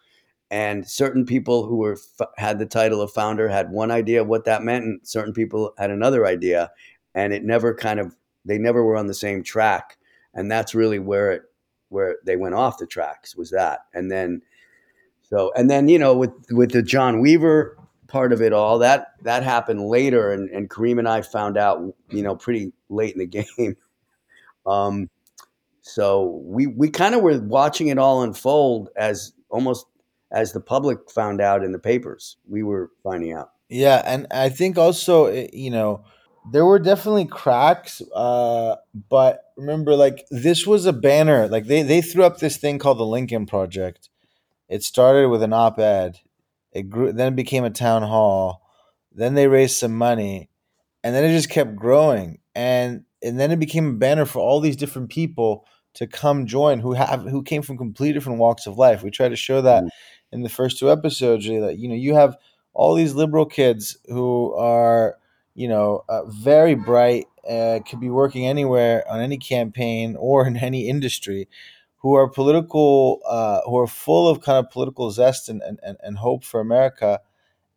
and 0.50 0.88
certain 0.88 1.25
people 1.25 1.66
who 1.66 1.76
were 1.76 1.96
had 2.37 2.58
the 2.58 2.66
title 2.66 3.00
of 3.00 3.12
founder 3.12 3.49
had 3.49 3.70
one 3.70 3.90
idea 3.90 4.20
of 4.20 4.28
what 4.28 4.44
that 4.44 4.62
meant, 4.62 4.84
and 4.84 5.00
certain 5.04 5.32
people 5.32 5.72
had 5.78 5.90
another 5.90 6.26
idea, 6.26 6.70
and 7.14 7.32
it 7.32 7.44
never 7.44 7.75
kind 7.75 8.00
of 8.00 8.16
they 8.44 8.58
never 8.58 8.84
were 8.84 8.96
on 8.96 9.06
the 9.06 9.14
same 9.14 9.42
track, 9.42 9.96
and 10.35 10.51
that's 10.51 10.75
really 10.75 10.99
where 10.99 11.33
it 11.33 11.43
where 11.89 12.17
they 12.25 12.37
went 12.37 12.55
off 12.55 12.79
the 12.79 12.87
tracks 12.87 13.37
was 13.37 13.51
that, 13.51 13.81
and 13.95 14.11
then 14.11 14.43
so, 15.33 15.51
and 15.57 15.71
then 15.71 15.89
you 15.89 15.99
know, 15.99 16.15
with 16.15 16.33
with 16.51 16.73
the 16.73 16.83
John 16.83 17.21
Weaver 17.21 17.79
part 18.07 18.33
of 18.35 18.43
it 18.43 18.53
all, 18.53 18.79
that 18.81 19.15
that 19.23 19.43
happened 19.43 19.87
later, 19.87 20.31
and 20.31 20.51
and 20.51 20.71
Karim 20.71 20.99
and 20.99 21.09
I 21.09 21.23
found 21.23 21.57
out, 21.57 21.83
you 22.11 22.23
know, 22.23 22.37
pretty 22.37 22.73
late 22.91 23.15
in 23.15 23.19
the 23.21 23.27
game. 23.59 23.77
Um, 24.67 25.09
so 25.81 26.43
we 26.45 26.67
we 26.67 26.91
kind 26.91 27.15
of 27.15 27.23
were 27.23 27.41
watching 27.41 27.89
it 27.89 27.99
all 27.99 28.23
unfold 28.23 28.91
as 28.97 29.33
almost 29.49 29.87
as 30.31 30.53
the 30.53 30.61
public 30.61 31.11
found 31.11 31.41
out 31.41 31.65
in 31.65 31.73
the 31.73 31.79
papers. 31.79 32.37
We 32.49 32.62
were 32.62 32.91
finding 33.03 33.33
out. 33.33 33.53
Yeah, 33.71 34.03
and 34.05 34.27
I 34.31 34.51
think 34.51 34.77
also, 34.77 35.27
eh, 35.27 35.49
you 35.53 35.71
know, 35.71 36.05
there 36.50 36.64
were 36.64 36.78
definitely 36.78 37.25
cracks 37.25 38.02
uh, 38.14 38.76
but 39.08 39.44
remember 39.56 39.94
like 39.94 40.26
this 40.30 40.66
was 40.66 40.87
a 40.87 40.92
banner 40.92 41.46
like 41.49 41.66
they, 41.66 41.82
they 41.82 42.00
threw 42.00 42.25
up 42.25 42.38
this 42.38 42.56
thing 42.56 42.78
called 42.78 42.99
the 42.99 43.06
lincoln 43.06 43.46
project 43.46 44.08
it 44.72 44.82
started 44.82 45.28
with 45.28 45.42
an 45.42 45.52
op-ed. 45.52 46.18
It 46.72 46.88
grew, 46.88 47.12
then 47.12 47.34
it 47.34 47.37
became 47.37 47.62
a 47.62 47.70
town 47.70 48.02
hall. 48.02 48.62
Then 49.14 49.34
they 49.34 49.46
raised 49.46 49.76
some 49.76 49.94
money, 49.94 50.49
and 51.04 51.14
then 51.14 51.25
it 51.25 51.34
just 51.34 51.50
kept 51.50 51.76
growing. 51.76 52.38
And 52.54 53.04
and 53.22 53.38
then 53.38 53.50
it 53.50 53.58
became 53.58 53.87
a 53.87 53.99
banner 53.99 54.25
for 54.25 54.38
all 54.38 54.61
these 54.61 54.76
different 54.76 55.11
people 55.11 55.66
to 55.94 56.06
come 56.06 56.46
join 56.46 56.80
who 56.80 56.94
have 56.94 57.20
who 57.25 57.42
came 57.42 57.61
from 57.61 57.76
completely 57.76 58.14
different 58.14 58.38
walks 58.38 58.66
of 58.66 58.78
life. 58.78 59.02
We 59.02 59.11
try 59.11 59.28
to 59.28 59.37
show 59.37 59.61
that 59.61 59.84
mm. 59.84 59.88
in 60.32 60.40
the 60.40 60.49
first 60.49 60.78
two 60.78 60.90
episodes. 60.90 61.46
Really, 61.46 61.61
that 61.61 61.78
you 61.78 61.90
know 61.90 61.94
you 61.94 62.14
have 62.14 62.38
all 62.72 62.94
these 62.94 63.14
liberal 63.14 63.44
kids 63.44 63.99
who 64.06 64.54
are 64.54 65.18
you 65.54 65.68
know 65.68 66.04
uh, 66.09 66.25
very 66.26 66.75
bright, 66.75 67.26
uh, 67.49 67.80
could 67.88 68.00
be 68.00 68.11
working 68.11 68.47
anywhere 68.47 69.04
on 69.11 69.21
any 69.21 69.38
campaign 69.38 70.16
or 70.18 70.47
in 70.47 70.56
any 70.56 70.88
industry 70.88 71.49
who 71.99 72.14
are 72.14 72.28
political, 72.28 73.21
uh, 73.28 73.61
who 73.66 73.78
are 73.78 73.87
full 73.87 74.28
of 74.28 74.40
kind 74.40 74.59
of 74.64 74.71
political 74.71 75.11
zest 75.11 75.49
and, 75.49 75.62
and, 75.62 75.97
and 76.02 76.18
hope 76.18 76.44
for 76.44 76.61
America. 76.61 77.21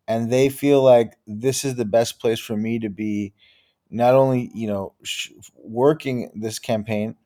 And 0.08 0.32
they 0.32 0.48
feel 0.48 0.82
like 0.82 1.14
this 1.26 1.64
is 1.64 1.76
the 1.76 1.84
best 1.84 2.20
place 2.20 2.40
for 2.40 2.56
me 2.56 2.78
to 2.80 2.90
be, 2.90 3.34
not 3.90 4.14
only, 4.14 4.50
you 4.54 4.68
know, 4.68 4.94
sh- 5.02 5.30
working 5.56 6.30
this 6.34 6.58
campaign, 6.58 7.16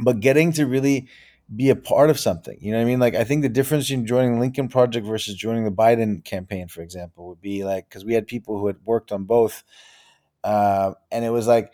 but 0.00 0.20
getting 0.20 0.52
to 0.52 0.66
really 0.66 1.08
be 1.54 1.70
a 1.70 1.76
part 1.76 2.10
of 2.10 2.18
something. 2.18 2.58
You 2.60 2.72
know 2.72 2.78
what 2.78 2.82
I 2.82 2.86
mean? 2.86 2.98
Like, 2.98 3.14
I 3.14 3.24
think 3.24 3.42
the 3.42 3.48
difference 3.48 3.90
in 3.90 4.06
joining 4.06 4.34
the 4.34 4.40
Lincoln 4.40 4.68
Project 4.68 5.06
versus 5.06 5.34
joining 5.34 5.64
the 5.64 5.70
Biden 5.70 6.24
campaign, 6.24 6.68
for 6.68 6.82
example, 6.82 7.28
would 7.28 7.40
be 7.40 7.64
like, 7.64 7.88
because 7.88 8.04
we 8.04 8.14
had 8.14 8.26
people 8.26 8.58
who 8.58 8.66
had 8.66 8.76
worked 8.84 9.12
on 9.12 9.24
both. 9.24 9.62
Uh, 10.42 10.92
and 11.12 11.24
it 11.24 11.30
was 11.30 11.46
like, 11.46 11.72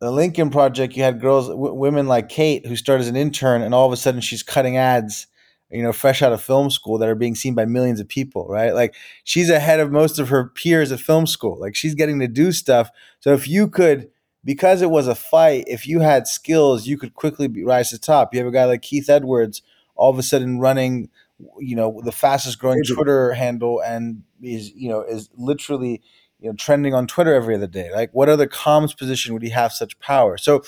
the 0.00 0.10
Lincoln 0.10 0.50
Project, 0.50 0.96
you 0.96 1.02
had 1.02 1.20
girls, 1.20 1.48
w- 1.48 1.74
women 1.74 2.08
like 2.08 2.28
Kate, 2.28 2.66
who 2.66 2.74
started 2.74 3.02
as 3.02 3.08
an 3.08 3.16
intern, 3.16 3.62
and 3.62 3.74
all 3.74 3.86
of 3.86 3.92
a 3.92 3.96
sudden 3.96 4.20
she's 4.20 4.42
cutting 4.42 4.76
ads, 4.76 5.28
you 5.70 5.82
know, 5.82 5.92
fresh 5.92 6.22
out 6.22 6.32
of 6.32 6.42
film 6.42 6.70
school 6.70 6.98
that 6.98 7.08
are 7.08 7.14
being 7.14 7.34
seen 7.34 7.54
by 7.54 7.64
millions 7.64 8.00
of 8.00 8.08
people, 8.08 8.48
right? 8.48 8.74
Like 8.74 8.94
she's 9.24 9.48
ahead 9.48 9.78
of 9.78 9.92
most 9.92 10.18
of 10.18 10.28
her 10.28 10.48
peers 10.48 10.90
at 10.90 11.00
film 11.00 11.26
school. 11.26 11.58
Like 11.60 11.76
she's 11.76 11.94
getting 11.94 12.18
to 12.18 12.28
do 12.28 12.50
stuff. 12.50 12.90
So 13.20 13.32
if 13.32 13.46
you 13.46 13.68
could, 13.68 14.10
because 14.44 14.82
it 14.82 14.90
was 14.90 15.06
a 15.06 15.14
fight, 15.14 15.64
if 15.66 15.86
you 15.86 16.00
had 16.00 16.26
skills, 16.26 16.86
you 16.86 16.98
could 16.98 17.14
quickly 17.14 17.46
be, 17.48 17.64
rise 17.64 17.90
to 17.90 17.96
the 17.96 18.00
top. 18.00 18.34
You 18.34 18.40
have 18.40 18.48
a 18.48 18.52
guy 18.52 18.64
like 18.64 18.82
Keith 18.82 19.08
Edwards, 19.08 19.62
all 19.94 20.10
of 20.10 20.18
a 20.18 20.22
sudden 20.22 20.58
running, 20.58 21.10
you 21.58 21.76
know, 21.76 22.00
the 22.04 22.12
fastest 22.12 22.58
growing 22.58 22.82
Twitter 22.82 23.32
handle, 23.34 23.80
and 23.80 24.22
is 24.42 24.72
you 24.74 24.88
know 24.88 25.02
is 25.02 25.30
literally 25.36 26.02
you 26.40 26.50
know 26.50 26.56
trending 26.56 26.94
on 26.94 27.06
Twitter 27.06 27.34
every 27.34 27.54
other 27.54 27.66
day. 27.66 27.90
Like, 27.92 28.10
what 28.12 28.28
other 28.28 28.46
comms 28.46 28.96
position 28.96 29.32
would 29.32 29.42
he 29.42 29.50
have 29.50 29.72
such 29.72 29.98
power? 30.00 30.36
So, 30.36 30.62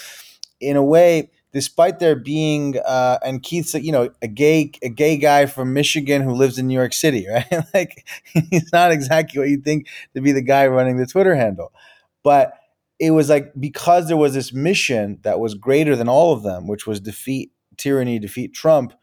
in 0.60 0.76
a 0.76 0.84
way, 0.84 1.30
despite 1.52 1.98
there 1.98 2.16
being 2.16 2.76
uh, 2.84 3.18
and 3.24 3.42
Keith's 3.42 3.74
you 3.74 3.92
know 3.92 4.10
a 4.22 4.28
gay 4.28 4.70
a 4.82 4.88
gay 4.88 5.16
guy 5.16 5.46
from 5.46 5.72
Michigan 5.72 6.22
who 6.22 6.32
lives 6.32 6.58
in 6.58 6.68
New 6.68 6.74
York 6.74 6.92
City, 6.92 7.26
right? 7.32 7.46
like, 7.74 8.06
he's 8.50 8.72
not 8.72 8.92
exactly 8.92 9.40
what 9.40 9.48
you 9.48 9.58
think 9.58 9.88
to 10.14 10.20
be 10.20 10.32
the 10.32 10.42
guy 10.42 10.66
running 10.68 10.96
the 10.96 11.06
Twitter 11.06 11.34
handle, 11.34 11.72
but 12.22 12.54
it 13.00 13.10
was 13.10 13.28
like 13.28 13.52
because 13.58 14.08
there 14.08 14.16
was 14.16 14.34
this 14.34 14.52
mission 14.52 15.18
that 15.22 15.40
was 15.40 15.54
greater 15.54 15.96
than 15.96 16.08
all 16.08 16.32
of 16.32 16.42
them, 16.42 16.66
which 16.66 16.86
was 16.86 17.00
defeat 17.00 17.52
tyranny, 17.76 18.18
defeat 18.18 18.54
Trump. 18.54 18.94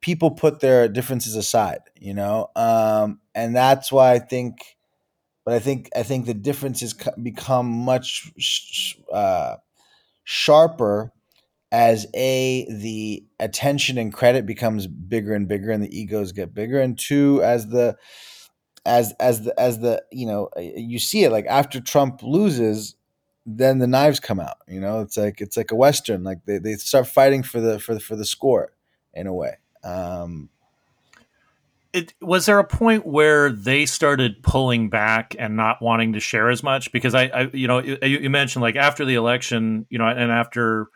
People 0.00 0.32
put 0.32 0.60
their 0.60 0.88
differences 0.88 1.36
aside, 1.36 1.80
you 1.96 2.12
know, 2.12 2.48
um, 2.56 3.20
and 3.34 3.54
that's 3.54 3.92
why 3.92 4.12
I 4.12 4.18
think 4.18 4.58
but 5.44 5.54
I 5.54 5.58
think 5.58 5.90
I 5.96 6.02
think 6.02 6.26
the 6.26 6.34
differences 6.34 6.94
become 7.22 7.66
much 7.68 8.30
sh- 8.38 8.94
uh, 9.12 9.56
sharper 10.24 11.12
as 11.72 12.06
a 12.14 12.66
the 12.70 13.24
attention 13.40 13.98
and 13.98 14.12
credit 14.12 14.46
becomes 14.46 14.86
bigger 14.86 15.34
and 15.34 15.48
bigger 15.48 15.70
and 15.70 15.82
the 15.82 15.98
egos 15.98 16.32
get 16.32 16.54
bigger 16.54 16.80
and 16.80 16.98
two 16.98 17.42
as 17.42 17.68
the 17.68 17.96
as 18.84 19.14
as 19.20 19.42
the 19.42 19.58
as 19.60 19.78
the 19.78 20.02
you 20.12 20.26
know 20.26 20.48
uh, 20.56 20.60
you 20.60 20.98
see 20.98 21.24
it 21.24 21.32
like 21.32 21.46
after 21.46 21.80
Trump 21.80 22.22
loses 22.22 22.96
then 23.44 23.78
the 23.78 23.86
knives 23.86 24.20
come 24.20 24.38
out 24.38 24.58
you 24.68 24.80
know 24.80 25.00
it's 25.00 25.16
like 25.16 25.40
it's 25.40 25.56
like 25.56 25.70
a 25.70 25.76
western 25.76 26.22
like 26.22 26.44
they, 26.44 26.58
they 26.58 26.74
start 26.74 27.06
fighting 27.06 27.42
for 27.42 27.60
the 27.60 27.78
for 27.78 27.94
the 27.94 28.00
for 28.00 28.16
the 28.16 28.24
score 28.24 28.72
in 29.14 29.26
a 29.26 29.34
way 29.34 29.56
um 29.84 30.48
it, 31.92 32.14
was 32.22 32.46
there 32.46 32.58
a 32.58 32.64
point 32.64 33.06
where 33.06 33.50
they 33.50 33.84
started 33.84 34.42
pulling 34.42 34.88
back 34.88 35.36
and 35.38 35.56
not 35.56 35.82
wanting 35.82 36.14
to 36.14 36.20
share 36.20 36.48
as 36.48 36.62
much? 36.62 36.90
Because 36.90 37.14
I, 37.14 37.24
I 37.24 37.50
you 37.52 37.68
know, 37.68 37.80
you, 37.80 37.98
you, 38.00 38.30
mentioned 38.30 38.62
like 38.62 38.76
after 38.76 39.04
the 39.04 39.14
election, 39.14 39.86
you 39.90 39.98
know, 39.98 40.06
and 40.06 40.32
after 40.32 40.86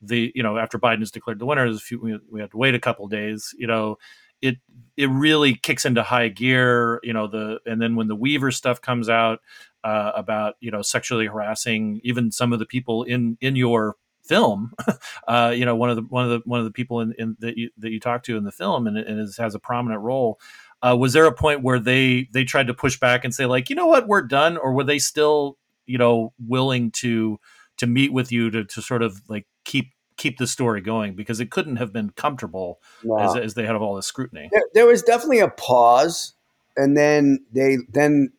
the, 0.00 0.30
you 0.34 0.42
know, 0.42 0.56
after 0.56 0.78
Biden 0.78 1.02
is 1.02 1.10
declared 1.10 1.40
the 1.40 1.46
winner, 1.46 1.68
we, 2.00 2.18
we 2.30 2.40
had 2.40 2.52
to 2.52 2.56
wait 2.56 2.74
a 2.74 2.80
couple 2.80 3.08
days. 3.08 3.52
You 3.58 3.66
know, 3.66 3.98
it 4.42 4.58
it 4.96 5.08
really 5.08 5.54
kicks 5.54 5.84
into 5.84 6.02
high 6.02 6.28
gear. 6.28 7.00
You 7.02 7.14
know 7.14 7.26
the 7.26 7.58
and 7.66 7.80
then 7.80 7.96
when 7.96 8.08
the 8.08 8.16
Weaver 8.16 8.50
stuff 8.50 8.80
comes 8.80 9.08
out 9.08 9.40
uh, 9.84 10.12
about 10.16 10.54
you 10.60 10.70
know 10.70 10.82
sexually 10.82 11.26
harassing 11.26 12.00
even 12.02 12.32
some 12.32 12.52
of 12.52 12.58
the 12.58 12.66
people 12.66 13.04
in 13.04 13.38
in 13.40 13.54
your 13.54 13.96
film. 14.24 14.72
uh, 15.28 15.52
you 15.54 15.64
know, 15.64 15.76
one 15.76 15.90
of 15.90 15.96
the 15.96 16.02
one 16.02 16.24
of 16.24 16.30
the 16.30 16.40
one 16.44 16.58
of 16.58 16.64
the 16.64 16.72
people 16.72 17.00
in, 17.00 17.14
in 17.18 17.36
that 17.40 17.56
you 17.56 17.70
that 17.78 17.90
you 17.90 18.00
talk 18.00 18.24
to 18.24 18.36
in 18.36 18.44
the 18.44 18.52
film 18.52 18.86
and, 18.86 18.96
and 18.96 19.20
is, 19.20 19.36
has 19.36 19.54
a 19.54 19.60
prominent 19.60 20.00
role. 20.00 20.40
Uh, 20.82 20.96
was 20.98 21.12
there 21.12 21.26
a 21.26 21.32
point 21.32 21.62
where 21.62 21.78
they 21.78 22.28
they 22.32 22.44
tried 22.44 22.66
to 22.66 22.74
push 22.74 22.98
back 22.98 23.24
and 23.24 23.34
say 23.34 23.46
like, 23.46 23.70
you 23.70 23.76
know 23.76 23.86
what, 23.86 24.08
we're 24.08 24.22
done, 24.22 24.56
or 24.56 24.72
were 24.72 24.84
they 24.84 24.98
still 24.98 25.56
you 25.86 25.98
know 25.98 26.32
willing 26.38 26.90
to 26.90 27.38
to 27.76 27.86
meet 27.86 28.12
with 28.12 28.32
you 28.32 28.50
to 28.50 28.64
to 28.64 28.82
sort 28.82 29.02
of 29.02 29.22
like 29.28 29.46
keep 29.64 29.92
keep 30.16 30.38
the 30.38 30.46
story 30.46 30.80
going 30.80 31.14
because 31.14 31.40
it 31.40 31.50
couldn't 31.50 31.76
have 31.76 31.92
been 31.92 32.10
comfortable 32.10 32.80
no. 33.02 33.18
as, 33.18 33.36
as 33.36 33.54
they 33.54 33.66
had 33.66 33.74
all 33.74 33.96
this 33.96 34.06
scrutiny. 34.06 34.48
There, 34.52 34.62
there 34.72 34.86
was 34.86 35.02
definitely 35.02 35.40
a 35.40 35.48
pause, 35.48 36.34
and 36.76 36.96
then 36.96 37.44
they 37.52 37.78
then 37.92 38.32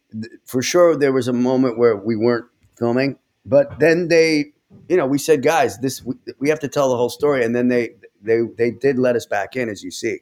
for 0.46 0.62
sure 0.62 0.96
there 0.96 1.14
was 1.14 1.28
a 1.28 1.34
moment 1.34 1.78
where 1.78 1.96
we 1.96 2.16
weren't 2.16 2.46
filming, 2.78 3.18
but 3.46 3.80
then 3.80 4.08
they 4.08 4.54
you 4.90 4.98
know, 4.98 5.06
we 5.06 5.18
said, 5.18 5.44
guys, 5.44 5.80
this 5.80 6.04
we, 6.04 6.16
we, 6.40 6.50
have 6.50 6.60
to 6.60 6.68
tell 6.68 6.90
the 6.90 6.98
whole 6.98 7.10
story, 7.10 7.44
and 7.44 7.56
then 7.56 7.68
they 7.68 7.92
they 8.22 8.42
they 8.58 8.72
did 8.72 9.00
let 9.00 9.16
us 9.16 9.26
back 9.26 9.56
in, 9.56 9.70
as 9.70 9.84
you 9.84 9.92
see. 9.92 10.20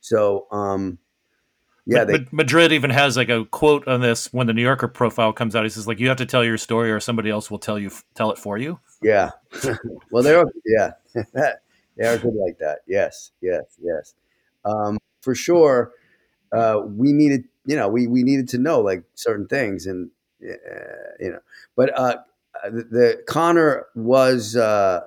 So, 0.00 0.46
um, 0.50 0.98
yeah, 1.86 2.04
they, 2.04 2.26
Madrid 2.30 2.72
even 2.72 2.90
has 2.90 3.16
like 3.16 3.28
a 3.28 3.44
quote 3.44 3.86
on 3.86 4.00
this 4.00 4.32
when 4.32 4.46
the 4.46 4.52
New 4.52 4.62
Yorker 4.62 4.88
profile 4.88 5.32
comes 5.32 5.54
out. 5.54 5.64
He 5.64 5.70
says, 5.70 5.86
like, 5.86 5.98
you 5.98 6.08
have 6.08 6.18
to 6.18 6.26
tell 6.26 6.44
your 6.44 6.58
story, 6.58 6.90
or 6.90 7.00
somebody 7.00 7.30
else 7.30 7.50
will 7.50 7.58
tell 7.58 7.78
you 7.78 7.90
tell 8.14 8.30
it 8.30 8.38
for 8.38 8.58
you. 8.58 8.80
Yeah, 9.02 9.30
well, 10.10 10.22
they're 10.22 10.44
yeah, 10.66 10.92
they 11.34 12.06
are 12.06 12.18
good 12.18 12.34
like 12.34 12.58
that. 12.58 12.80
Yes, 12.86 13.32
yes, 13.40 13.64
yes, 13.82 14.14
um, 14.64 14.98
for 15.20 15.34
sure. 15.34 15.92
Uh, 16.52 16.80
we 16.84 17.12
needed, 17.12 17.44
you 17.64 17.76
know, 17.76 17.88
we 17.88 18.06
we 18.06 18.22
needed 18.22 18.48
to 18.50 18.58
know 18.58 18.80
like 18.80 19.04
certain 19.14 19.46
things, 19.46 19.86
and 19.86 20.10
uh, 20.42 20.54
you 21.18 21.30
know, 21.30 21.40
but 21.76 21.96
uh, 21.98 22.16
uh, 22.64 22.70
the, 22.70 22.82
the 22.90 23.22
Connor 23.26 23.86
was 23.94 24.56
uh, 24.56 25.00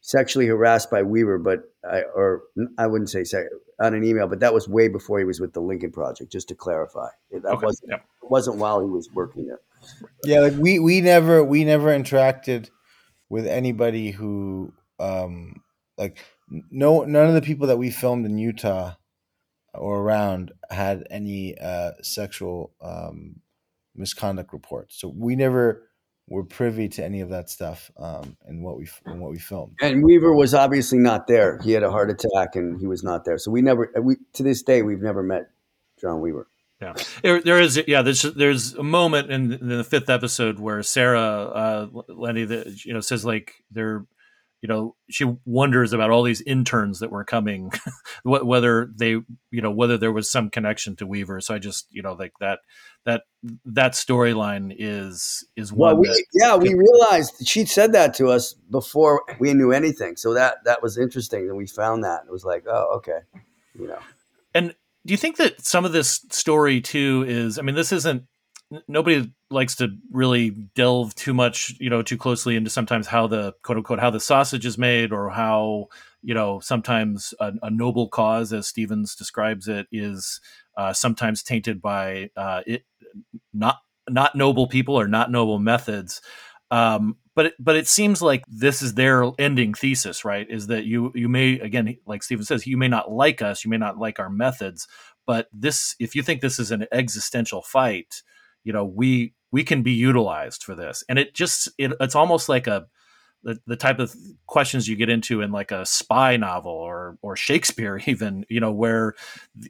sexually 0.00 0.46
harassed 0.46 0.90
by 0.90 1.02
Weaver, 1.02 1.38
but 1.38 1.70
I, 1.88 2.02
or 2.14 2.42
I 2.78 2.86
wouldn't 2.86 3.10
say 3.10 3.24
sex, 3.24 3.48
on 3.80 3.94
an 3.94 4.04
email, 4.04 4.28
but 4.28 4.40
that 4.40 4.54
was 4.54 4.68
way 4.68 4.88
before 4.88 5.18
he 5.18 5.24
was 5.24 5.40
with 5.40 5.52
the 5.52 5.60
Lincoln 5.60 5.92
Project. 5.92 6.30
Just 6.32 6.48
to 6.48 6.54
clarify, 6.54 7.08
that 7.30 7.44
okay. 7.44 7.66
wasn't 7.66 7.90
yeah. 7.90 7.98
wasn't 8.22 8.56
while 8.56 8.80
he 8.80 8.88
was 8.88 9.10
working 9.12 9.46
there. 9.46 9.60
Yeah, 10.24 10.40
like 10.40 10.54
we 10.56 10.78
we 10.78 11.00
never 11.00 11.44
we 11.44 11.64
never 11.64 11.88
interacted 11.88 12.70
with 13.28 13.46
anybody 13.46 14.10
who 14.10 14.72
um 14.98 15.62
like 15.98 16.18
no 16.70 17.04
none 17.04 17.26
of 17.26 17.34
the 17.34 17.42
people 17.42 17.66
that 17.66 17.78
we 17.78 17.90
filmed 17.90 18.24
in 18.24 18.38
Utah 18.38 18.94
or 19.74 20.00
around 20.00 20.52
had 20.70 21.06
any 21.10 21.56
uh 21.58 21.92
sexual 22.02 22.72
um 22.80 23.40
misconduct 23.94 24.52
reports. 24.52 24.98
So 24.98 25.08
we 25.08 25.36
never 25.36 25.88
were 26.28 26.44
privy 26.44 26.88
to 26.88 27.04
any 27.04 27.20
of 27.20 27.30
that 27.30 27.50
stuff 27.50 27.90
um, 27.98 28.36
and 28.46 28.62
what 28.62 28.78
we 28.78 28.88
and 29.04 29.20
what 29.20 29.30
we 29.30 29.38
filmed. 29.38 29.74
And 29.82 30.02
Weaver 30.02 30.34
was 30.34 30.54
obviously 30.54 30.98
not 30.98 31.26
there. 31.26 31.58
He 31.62 31.72
had 31.72 31.82
a 31.82 31.90
heart 31.90 32.10
attack 32.10 32.54
and 32.54 32.80
he 32.80 32.86
was 32.86 33.02
not 33.02 33.24
there. 33.24 33.38
So 33.38 33.50
we 33.50 33.60
never 33.62 33.92
we 34.00 34.16
to 34.34 34.42
this 34.42 34.62
day 34.62 34.82
we've 34.82 35.02
never 35.02 35.22
met 35.22 35.50
John 36.00 36.20
Weaver. 36.20 36.46
Yeah, 36.80 36.94
there, 37.22 37.40
there 37.40 37.60
is. 37.60 37.80
Yeah, 37.86 38.02
there's 38.02 38.22
there's 38.22 38.74
a 38.74 38.82
moment 38.82 39.30
in, 39.30 39.52
in 39.52 39.68
the 39.68 39.84
fifth 39.84 40.10
episode 40.10 40.58
where 40.58 40.82
Sarah 40.82 41.20
uh, 41.20 41.86
Lenti, 41.86 42.48
the, 42.48 42.76
you 42.84 42.92
know, 42.92 43.00
says 43.00 43.24
like 43.24 43.62
they're 43.70 44.04
you 44.62 44.68
know 44.68 44.94
she 45.10 45.24
wonders 45.44 45.92
about 45.92 46.10
all 46.10 46.22
these 46.22 46.40
interns 46.42 47.00
that 47.00 47.10
were 47.10 47.24
coming 47.24 47.72
whether 48.24 48.88
they 48.96 49.10
you 49.10 49.60
know 49.60 49.70
whether 49.70 49.98
there 49.98 50.12
was 50.12 50.30
some 50.30 50.48
connection 50.48 50.96
to 50.96 51.06
weaver. 51.06 51.40
So 51.40 51.54
i 51.54 51.58
just 51.58 51.86
you 51.90 52.00
know 52.00 52.14
like 52.14 52.32
that 52.40 52.60
that 53.04 53.22
that 53.66 53.92
storyline 53.92 54.74
is 54.78 55.44
is 55.56 55.72
one 55.72 55.96
well, 55.96 56.02
we, 56.02 56.26
yeah 56.40 56.56
we 56.56 56.72
realized 56.72 57.46
she 57.46 57.66
said 57.66 57.92
that 57.92 58.14
to 58.14 58.28
us 58.28 58.54
before 58.70 59.22
we 59.38 59.52
knew 59.52 59.72
anything. 59.72 60.16
So 60.16 60.32
that 60.34 60.64
that 60.64 60.82
was 60.82 60.96
interesting 60.96 61.48
and 61.48 61.56
we 61.56 61.66
found 61.66 62.04
that. 62.04 62.22
It 62.26 62.32
was 62.32 62.44
like 62.44 62.64
oh 62.68 62.94
okay 62.96 63.18
you 63.78 63.88
know. 63.88 63.98
And 64.54 64.74
do 65.04 65.12
you 65.12 65.18
think 65.18 65.38
that 65.38 65.64
some 65.64 65.84
of 65.84 65.92
this 65.92 66.24
story 66.30 66.80
too 66.80 67.24
is 67.26 67.58
i 67.58 67.62
mean 67.62 67.74
this 67.74 67.92
isn't 67.92 68.24
nobody 68.88 69.30
likes 69.50 69.76
to 69.76 69.96
really 70.10 70.50
delve 70.50 71.14
too 71.14 71.34
much, 71.34 71.74
you 71.78 71.90
know, 71.90 72.02
too 72.02 72.16
closely 72.16 72.56
into 72.56 72.70
sometimes 72.70 73.06
how 73.06 73.26
the 73.26 73.54
quote 73.62 73.78
unquote 73.78 74.00
how 74.00 74.10
the 74.10 74.20
sausage 74.20 74.66
is 74.66 74.78
made 74.78 75.12
or 75.12 75.30
how 75.30 75.88
you 76.22 76.34
know 76.34 76.60
sometimes 76.60 77.34
a, 77.40 77.52
a 77.62 77.70
noble 77.70 78.08
cause, 78.08 78.52
as 78.52 78.66
Stevens 78.66 79.14
describes 79.14 79.68
it, 79.68 79.86
is 79.92 80.40
uh, 80.76 80.92
sometimes 80.92 81.42
tainted 81.42 81.82
by 81.82 82.30
uh, 82.36 82.62
it 82.66 82.84
not 83.52 83.78
not 84.08 84.34
noble 84.34 84.66
people 84.66 84.98
or 84.98 85.08
not 85.08 85.30
noble 85.30 85.58
methods. 85.58 86.20
Um, 86.70 87.16
but 87.34 87.46
it, 87.46 87.54
but 87.58 87.76
it 87.76 87.86
seems 87.86 88.20
like 88.20 88.44
this 88.46 88.82
is 88.82 88.94
their 88.94 89.30
ending 89.38 89.74
thesis, 89.74 90.24
right? 90.24 90.46
Is 90.48 90.66
that 90.68 90.84
you 90.84 91.12
you 91.14 91.28
may 91.28 91.58
again, 91.60 91.96
like 92.06 92.22
Steven 92.22 92.44
says, 92.44 92.66
you 92.66 92.76
may 92.76 92.88
not 92.88 93.10
like 93.10 93.42
us, 93.42 93.64
you 93.64 93.70
may 93.70 93.78
not 93.78 93.98
like 93.98 94.18
our 94.18 94.30
methods, 94.30 94.86
but 95.26 95.48
this 95.52 95.94
if 95.98 96.14
you 96.14 96.22
think 96.22 96.40
this 96.40 96.58
is 96.58 96.70
an 96.70 96.86
existential 96.92 97.62
fight, 97.62 98.22
you 98.64 98.72
know 98.72 98.84
we 98.84 99.34
we 99.52 99.62
can 99.62 99.82
be 99.82 99.92
utilized 99.92 100.64
for 100.64 100.74
this. 100.74 101.04
And 101.08 101.18
it 101.18 101.34
just 101.34 101.68
it, 101.78 101.92
it's 102.00 102.16
almost 102.16 102.48
like 102.48 102.66
a 102.66 102.86
the, 103.44 103.58
the 103.66 103.76
type 103.76 103.98
of 103.98 104.14
questions 104.46 104.86
you 104.86 104.94
get 104.94 105.10
into 105.10 105.40
in 105.40 105.50
like 105.50 105.72
a 105.72 105.84
spy 105.84 106.36
novel 106.36 106.72
or 106.72 107.18
or 107.22 107.36
Shakespeare 107.36 108.00
even 108.06 108.46
you 108.48 108.60
know 108.60 108.72
where 108.72 109.14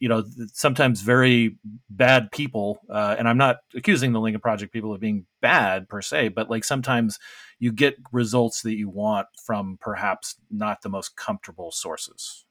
you 0.01 0.09
know 0.09 0.25
sometimes 0.53 1.01
very 1.01 1.57
bad 1.91 2.31
people 2.31 2.79
uh, 2.91 3.17
and 3.19 3.29
I'm 3.29 3.39
not 3.39 3.59
accusing 3.75 4.13
the 4.13 4.21
Lincoln 4.21 4.41
Project 4.41 4.73
people 4.73 4.93
of 4.93 5.01
being 5.01 5.27
bad 5.41 5.89
per 5.89 6.03
se 6.03 6.29
but 6.29 6.51
like 6.51 6.65
sometimes 6.65 7.19
you 7.59 7.73
get 7.73 7.97
results 8.13 8.63
that 8.63 8.75
you 8.75 8.89
want 8.89 9.29
from 9.43 9.79
perhaps 9.81 10.37
not 10.51 10.83
the 10.83 10.91
most 10.91 11.17
comfortable 11.17 11.71
sources. 11.71 12.45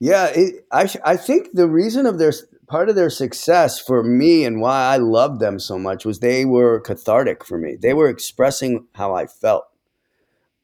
Yeah, 0.00 0.32
it, 0.34 0.64
I 0.72 0.88
I 1.04 1.16
think 1.18 1.50
the 1.52 1.68
reason 1.68 2.06
of 2.06 2.18
their 2.18 2.32
part 2.70 2.88
of 2.88 2.94
their 2.94 3.10
success 3.10 3.80
for 3.80 4.04
me 4.04 4.44
and 4.44 4.60
why 4.60 4.94
I 4.94 4.96
loved 4.96 5.40
them 5.40 5.58
so 5.58 5.76
much 5.76 6.04
was 6.04 6.20
they 6.20 6.44
were 6.44 6.78
cathartic 6.80 7.44
for 7.44 7.58
me. 7.58 7.76
They 7.76 7.92
were 7.94 8.08
expressing 8.08 8.86
how 8.94 9.12
I 9.12 9.26
felt, 9.26 9.64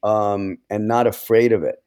um, 0.03 0.57
and 0.69 0.87
not 0.87 1.05
afraid 1.05 1.51
of 1.51 1.63
it. 1.63 1.83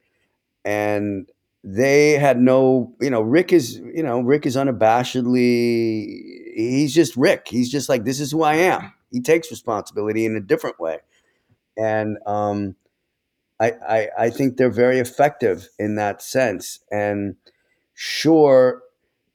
And 0.63 1.27
they 1.63 2.11
had 2.11 2.39
no, 2.39 2.93
you 3.01 3.09
know, 3.09 3.21
Rick 3.21 3.51
is, 3.51 3.77
you 3.77 4.03
know, 4.03 4.21
Rick 4.21 4.45
is 4.45 4.55
unabashedly, 4.55 6.53
he's 6.55 6.93
just 6.93 7.17
Rick. 7.17 7.47
He's 7.47 7.71
just 7.71 7.89
like, 7.89 8.03
this 8.03 8.19
is 8.19 8.31
who 8.31 8.43
I 8.43 8.55
am. 8.55 8.93
He 9.11 9.21
takes 9.21 9.49
responsibility 9.49 10.25
in 10.25 10.35
a 10.35 10.39
different 10.39 10.79
way, 10.79 10.99
and 11.75 12.17
um, 12.27 12.75
I, 13.59 13.71
I, 13.87 14.07
I 14.19 14.29
think 14.29 14.57
they're 14.57 14.69
very 14.69 14.99
effective 14.99 15.67
in 15.79 15.95
that 15.95 16.21
sense. 16.21 16.79
And 16.91 17.35
sure, 17.93 18.83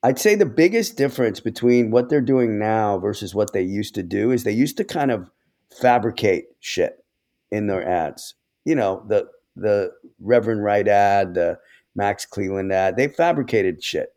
I'd 0.02 0.18
say 0.18 0.34
the 0.34 0.46
biggest 0.46 0.96
difference 0.96 1.40
between 1.40 1.90
what 1.90 2.08
they're 2.08 2.20
doing 2.20 2.58
now 2.58 2.98
versus 2.98 3.34
what 3.34 3.52
they 3.52 3.62
used 3.62 3.94
to 3.96 4.02
do 4.02 4.30
is 4.30 4.44
they 4.44 4.52
used 4.52 4.76
to 4.76 4.84
kind 4.84 5.10
of 5.10 5.30
fabricate 5.70 6.46
shit 6.60 7.04
in 7.50 7.66
their 7.66 7.86
ads. 7.86 8.34
You 8.64 8.74
know, 8.74 9.04
the 9.08 9.28
the 9.56 9.92
Reverend 10.20 10.62
Wright 10.62 10.86
ad, 10.86 11.34
the 11.34 11.58
Max 11.94 12.26
Cleland 12.26 12.72
ad, 12.72 12.96
they 12.96 13.08
fabricated 13.08 13.82
shit. 13.82 14.14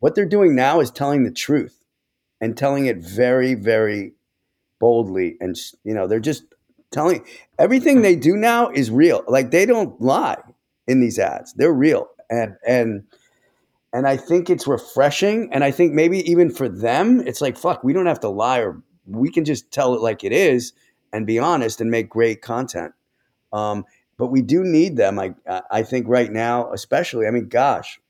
What 0.00 0.14
they're 0.14 0.26
doing 0.26 0.56
now 0.56 0.80
is 0.80 0.90
telling 0.90 1.22
the 1.22 1.30
truth 1.30 1.84
and 2.40 2.56
telling 2.56 2.86
it 2.86 2.98
very, 2.98 3.54
very 3.54 4.14
boldly. 4.80 5.36
And, 5.40 5.56
you 5.84 5.94
know, 5.94 6.08
they're 6.08 6.18
just 6.18 6.42
telling 6.90 7.24
everything 7.58 8.02
they 8.02 8.16
do 8.16 8.36
now 8.36 8.68
is 8.68 8.90
real. 8.90 9.22
Like 9.28 9.52
they 9.52 9.64
don't 9.64 9.98
lie 10.00 10.42
in 10.88 11.00
these 11.00 11.20
ads. 11.20 11.52
They're 11.54 11.72
real. 11.72 12.08
And 12.28 12.56
and 12.66 13.04
and 13.92 14.06
I 14.06 14.16
think 14.16 14.50
it's 14.50 14.66
refreshing. 14.66 15.48
And 15.52 15.62
I 15.64 15.70
think 15.70 15.92
maybe 15.92 16.18
even 16.30 16.50
for 16.50 16.68
them, 16.68 17.20
it's 17.26 17.40
like, 17.40 17.56
fuck, 17.56 17.84
we 17.84 17.92
don't 17.92 18.06
have 18.06 18.20
to 18.20 18.28
lie 18.28 18.60
or 18.60 18.82
we 19.06 19.30
can 19.30 19.44
just 19.44 19.70
tell 19.70 19.94
it 19.94 20.00
like 20.00 20.24
it 20.24 20.32
is 20.32 20.72
and 21.12 21.26
be 21.26 21.38
honest 21.38 21.80
and 21.80 21.90
make 21.90 22.08
great 22.08 22.42
content. 22.42 22.92
Um, 23.52 23.84
but 24.16 24.28
we 24.28 24.42
do 24.42 24.62
need 24.62 24.96
them. 24.96 25.18
I 25.18 25.34
I 25.70 25.82
think 25.82 26.06
right 26.08 26.30
now, 26.30 26.72
especially. 26.72 27.26
I 27.26 27.30
mean, 27.30 27.48
gosh, 27.48 28.00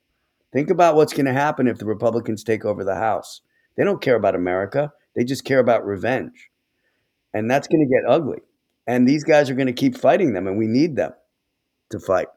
think 0.52 0.70
about 0.70 0.94
what's 0.94 1.12
going 1.12 1.26
to 1.26 1.32
happen 1.32 1.66
if 1.66 1.78
the 1.78 1.86
Republicans 1.86 2.44
take 2.44 2.64
over 2.64 2.84
the 2.84 2.96
House. 2.96 3.40
They 3.76 3.84
don't 3.84 4.02
care 4.02 4.16
about 4.16 4.34
America. 4.34 4.92
They 5.16 5.24
just 5.24 5.44
care 5.44 5.58
about 5.58 5.86
revenge, 5.86 6.50
and 7.32 7.50
that's 7.50 7.68
going 7.68 7.86
to 7.86 7.94
get 7.94 8.08
ugly 8.08 8.40
and 8.86 9.08
these 9.08 9.24
guys 9.24 9.50
are 9.50 9.54
going 9.54 9.66
to 9.66 9.72
keep 9.72 9.96
fighting 9.96 10.32
them, 10.32 10.46
and 10.46 10.58
we 10.58 10.66
need 10.66 10.96
them 10.96 11.12
to 11.90 12.00
fight. 12.00 12.28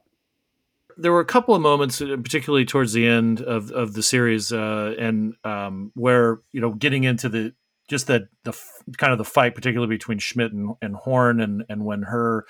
There 0.97 1.11
were 1.11 1.19
a 1.19 1.25
couple 1.25 1.55
of 1.55 1.61
moments, 1.61 2.01
uh, 2.01 2.17
particularly 2.21 2.65
towards 2.65 2.93
the 2.93 3.07
end 3.07 3.41
of, 3.41 3.71
of 3.71 3.93
the 3.93 4.03
series, 4.03 4.51
uh, 4.51 4.95
and 4.97 5.35
um, 5.43 5.91
where 5.95 6.39
you 6.51 6.61
know 6.61 6.71
getting 6.71 7.03
into 7.03 7.29
the 7.29 7.53
just 7.89 8.07
the 8.07 8.27
the 8.43 8.57
kind 8.97 9.11
of 9.11 9.17
the 9.17 9.25
fight, 9.25 9.55
particularly 9.55 9.93
between 9.93 10.19
Schmidt 10.19 10.51
and, 10.51 10.75
and 10.81 10.95
Horn, 10.95 11.41
and 11.41 11.65
and 11.69 11.85
when 11.85 12.03
her 12.03 12.45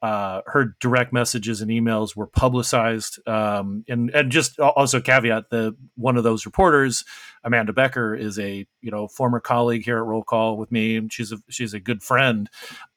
uh, 0.00 0.42
her 0.46 0.76
direct 0.80 1.12
messages 1.12 1.60
and 1.60 1.70
emails 1.70 2.14
were 2.14 2.26
publicized. 2.26 3.18
Um, 3.26 3.84
and 3.88 4.10
and 4.10 4.30
just 4.30 4.58
also 4.60 5.00
caveat 5.00 5.50
the 5.50 5.76
one 5.96 6.16
of 6.16 6.24
those 6.24 6.46
reporters, 6.46 7.04
Amanda 7.42 7.72
Becker, 7.72 8.14
is 8.14 8.38
a 8.38 8.66
you 8.80 8.90
know 8.90 9.08
former 9.08 9.40
colleague 9.40 9.84
here 9.84 9.98
at 9.98 10.04
Roll 10.04 10.22
Call 10.22 10.56
with 10.56 10.70
me, 10.70 10.96
and 10.96 11.12
she's 11.12 11.32
a 11.32 11.38
she's 11.48 11.74
a 11.74 11.80
good 11.80 12.02
friend. 12.02 12.48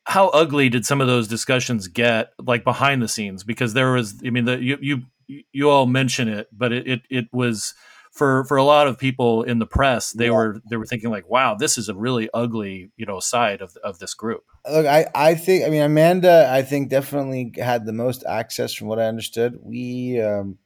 How 0.05 0.29
ugly 0.29 0.69
did 0.69 0.85
some 0.85 0.99
of 0.99 1.07
those 1.07 1.27
discussions 1.27 1.87
get, 1.87 2.33
like 2.39 2.63
behind 2.63 3.01
the 3.01 3.07
scenes? 3.07 3.43
Because 3.43 3.73
there 3.73 3.91
was, 3.91 4.15
I 4.25 4.29
mean, 4.29 4.45
the 4.45 4.61
you 4.61 4.77
you 4.81 5.03
you 5.51 5.69
all 5.69 5.85
mention 5.85 6.27
it, 6.27 6.47
but 6.51 6.71
it 6.71 6.87
it, 6.87 7.01
it 7.09 7.25
was 7.31 7.73
for 8.11 8.43
for 8.45 8.57
a 8.57 8.63
lot 8.63 8.87
of 8.87 8.97
people 8.97 9.43
in 9.43 9.59
the 9.59 9.65
press, 9.65 10.11
they 10.11 10.25
yeah. 10.25 10.31
were 10.31 10.61
they 10.69 10.75
were 10.75 10.85
thinking 10.85 11.09
like, 11.09 11.29
"Wow, 11.29 11.55
this 11.55 11.77
is 11.77 11.87
a 11.87 11.95
really 11.95 12.29
ugly 12.33 12.91
you 12.97 13.05
know 13.05 13.19
side 13.19 13.61
of 13.61 13.75
of 13.83 13.99
this 13.99 14.13
group." 14.13 14.43
Look, 14.69 14.85
I 14.85 15.07
I 15.15 15.35
think 15.35 15.65
I 15.65 15.69
mean 15.69 15.81
Amanda, 15.81 16.49
I 16.51 16.61
think 16.61 16.89
definitely 16.89 17.53
had 17.57 17.85
the 17.85 17.93
most 17.93 18.25
access 18.27 18.73
from 18.73 18.87
what 18.87 18.99
I 18.99 19.05
understood. 19.05 19.57
We 19.61 20.21
um, 20.21 20.57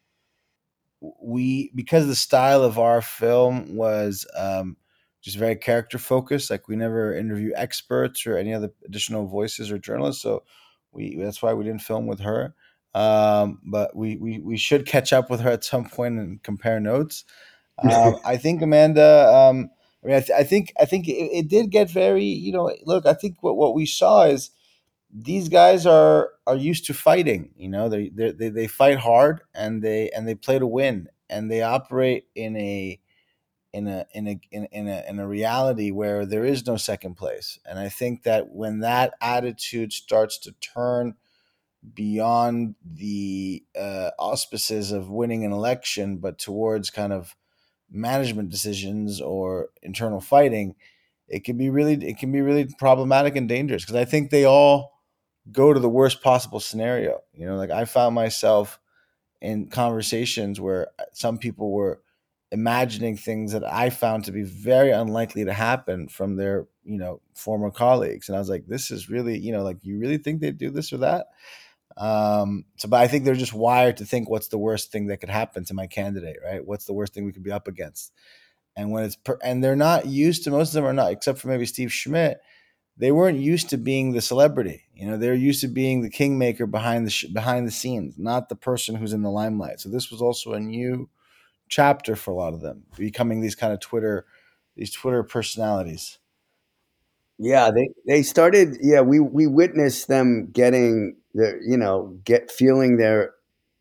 we 1.22 1.72
because 1.76 2.08
the 2.08 2.16
style 2.16 2.64
of 2.64 2.80
our 2.80 3.02
film 3.02 3.76
was 3.76 4.26
um, 4.36 4.76
just 5.26 5.38
very 5.38 5.56
character 5.56 5.98
focused. 5.98 6.52
Like 6.52 6.68
we 6.68 6.76
never 6.76 7.16
interview 7.18 7.52
experts 7.56 8.28
or 8.28 8.38
any 8.38 8.54
other 8.54 8.70
additional 8.86 9.26
voices 9.26 9.72
or 9.72 9.80
journalists, 9.80 10.22
so 10.22 10.44
we 10.92 11.18
that's 11.18 11.42
why 11.42 11.54
we 11.54 11.64
didn't 11.64 11.82
film 11.82 12.06
with 12.06 12.20
her. 12.20 12.54
Um, 12.94 13.60
but 13.66 13.96
we, 13.96 14.18
we 14.18 14.40
we 14.40 14.56
should 14.56 14.86
catch 14.86 15.12
up 15.12 15.32
with 15.32 15.42
her 15.42 15.50
at 15.50 15.64
some 15.64 15.86
point 15.86 16.20
and 16.20 16.42
compare 16.44 16.80
notes. 16.80 17.26
Um, 17.78 18.16
I 18.24 18.38
think 18.38 18.62
Amanda. 18.62 19.28
Um, 19.36 19.70
I 20.02 20.08
mean, 20.08 20.16
I, 20.16 20.20
th- 20.22 20.40
I, 20.40 20.44
think 20.46 20.72
I 20.80 20.86
think 20.86 21.10
it, 21.10 21.12
it, 21.12 21.50
did 21.50 21.72
get 21.72 21.92
very. 21.92 22.24
You 22.24 22.54
know, 22.54 22.74
look. 22.86 23.06
I 23.06 23.14
think 23.14 23.44
what, 23.44 23.58
what 23.58 23.76
we 23.76 23.86
saw 23.86 24.24
is 24.24 24.52
these 25.14 25.50
guys 25.50 25.86
are 25.86 26.30
are 26.48 26.56
used 26.56 26.86
to 26.86 26.94
fighting. 26.94 27.50
You 27.58 27.68
know, 27.68 27.90
they 27.90 28.08
they 28.08 28.48
they 28.48 28.68
fight 28.68 28.98
hard 28.98 29.42
and 29.54 29.82
they 29.82 30.10
and 30.12 30.26
they 30.26 30.36
play 30.36 30.58
to 30.58 30.66
win 30.66 31.10
and 31.30 31.52
they 31.52 31.64
operate 31.64 32.28
in 32.34 32.56
a 32.56 32.98
in 33.76 33.88
a 33.88 34.06
in 34.14 34.28
a 34.28 34.40
in, 34.52 34.88
a 34.88 35.04
in 35.10 35.20
a 35.20 35.28
reality 35.28 35.92
where 35.92 36.26
there 36.26 36.46
is 36.46 36.66
no 36.66 36.78
second 36.78 37.16
place. 37.16 37.60
And 37.66 37.78
I 37.78 37.90
think 37.90 38.24
that 38.24 38.52
when 38.52 38.80
that 38.80 39.16
attitude 39.20 39.92
starts 39.92 40.38
to 40.40 40.54
turn 40.54 41.16
beyond 41.94 42.76
the 42.86 43.66
uh, 43.78 44.12
auspices 44.18 44.94
of 44.94 45.10
winning 45.10 45.44
an 45.44 45.52
election, 45.52 46.18
but 46.18 46.40
towards 46.40 46.90
kind 46.90 47.12
of 47.12 47.36
management 47.92 48.50
decisions 48.50 49.20
or 49.20 49.68
internal 49.84 50.22
fighting, 50.22 50.76
it 51.28 51.44
can 51.44 51.58
be 51.58 51.70
really 51.70 51.96
it 51.96 52.18
can 52.18 52.32
be 52.32 52.40
really 52.40 52.74
problematic 52.80 53.36
and 53.36 53.50
dangerous 53.50 53.84
because 53.84 53.98
I 53.98 54.06
think 54.06 54.30
they 54.30 54.46
all 54.46 55.02
go 55.52 55.74
to 55.74 55.82
the 55.82 55.90
worst 55.90 56.24
possible 56.24 56.62
scenario. 56.62 57.24
You 57.34 57.46
know, 57.46 57.58
like 57.58 57.72
I 57.72 57.84
found 57.84 58.16
myself 58.16 58.80
in 59.42 59.68
conversations 59.68 60.62
where 60.62 60.88
some 61.12 61.38
people 61.38 61.72
were 61.72 62.00
imagining 62.52 63.18
things 63.18 63.52
that 63.52 63.64
I 63.64 63.90
found 63.90 64.26
to 64.26 64.32
be 64.32 64.44
very 64.44 64.92
unlikely 64.92 65.46
to 65.46 65.54
happen 65.54 66.08
from 66.08 66.36
their, 66.36 66.68
you 66.84 66.98
know, 66.98 67.22
former 67.34 67.72
colleagues. 67.72 68.30
And 68.30 68.36
I 68.36 68.40
was 68.40 68.50
like, 68.50 68.68
this 68.68 68.92
is 68.92 69.10
really, 69.10 69.38
you 69.38 69.52
know, 69.52 69.64
like 69.64 69.78
you 69.82 70.00
really 70.00 70.18
think 70.18 70.42
they'd 70.42 70.58
do 70.58 70.70
this 70.70 70.94
or 70.94 70.98
that? 70.98 71.28
Um, 71.98 72.66
so, 72.78 72.88
but 72.88 73.02
I 73.02 73.08
think 73.08 73.24
they're 73.24 73.36
just 73.36 73.54
wired 73.54 73.98
to 73.98 74.06
think 74.06 74.30
what's 74.30 74.50
the 74.50 74.58
worst 74.58 74.92
thing 74.92 75.08
that 75.08 75.18
could 75.18 75.30
happen 75.30 75.66
to 75.66 75.74
my 75.74 75.88
candidate, 75.88 76.38
right? 76.44 76.66
What's 76.66 76.86
the 76.86 76.94
worst 76.94 77.14
thing 77.14 77.26
we 77.26 77.32
could 77.32 77.44
be 77.44 77.52
up 77.52 77.68
against? 77.68 78.12
And 78.76 78.92
when 78.92 79.06
it's, 79.06 79.16
per, 79.16 79.40
and 79.42 79.64
they're 79.64 79.76
not 79.76 80.06
used 80.06 80.44
to, 80.44 80.52
most 80.52 80.70
of 80.70 80.74
them 80.76 80.86
are 80.86 80.94
not, 80.94 81.12
except 81.12 81.40
for 81.40 81.48
maybe 81.48 81.66
Steve 81.66 81.94
Schmidt, 81.94 82.40
they 82.98 83.12
weren't 83.12 83.40
used 83.40 83.70
to 83.70 83.78
being 83.78 84.12
the 84.12 84.22
celebrity. 84.22 84.84
You 84.94 85.08
know, 85.08 85.18
they're 85.18 85.34
used 85.34 85.62
to 85.62 85.68
being 85.68 86.02
the 86.02 86.10
kingmaker 86.10 86.66
behind 86.66 87.06
the, 87.06 87.12
sh- 87.12 87.26
behind 87.26 87.68
the 87.68 87.72
scenes, 87.72 88.16
not 88.18 88.50
the 88.50 88.56
person 88.56 88.96
who's 88.96 89.14
in 89.14 89.22
the 89.22 89.32
limelight. 89.32 89.80
So 89.80 89.90
this 89.90 90.12
was 90.12 90.22
also 90.22 90.54
a 90.54 90.60
new 90.60 91.10
chapter 91.70 92.16
for 92.16 92.32
a 92.32 92.36
lot 92.36 92.54
of 92.54 92.62
them, 92.62 92.84
becoming 92.98 93.42
these 93.42 93.56
kind 93.56 93.74
of 93.74 93.80
Twitter, 93.80 94.26
these 94.76 94.92
Twitter 94.92 95.24
personalities. 95.24 96.20
Yeah, 97.38 97.70
they 97.72 97.90
they 98.08 98.24
started. 98.24 98.78
Yeah, 98.82 99.02
we 99.02 99.20
we 99.20 99.48
witnessed 99.48 100.08
them 100.08 100.50
getting 100.52 101.18
their, 101.34 101.62
you 101.62 101.78
know, 101.78 102.18
get 102.24 102.50
feeling 102.50 102.98
their 102.98 103.34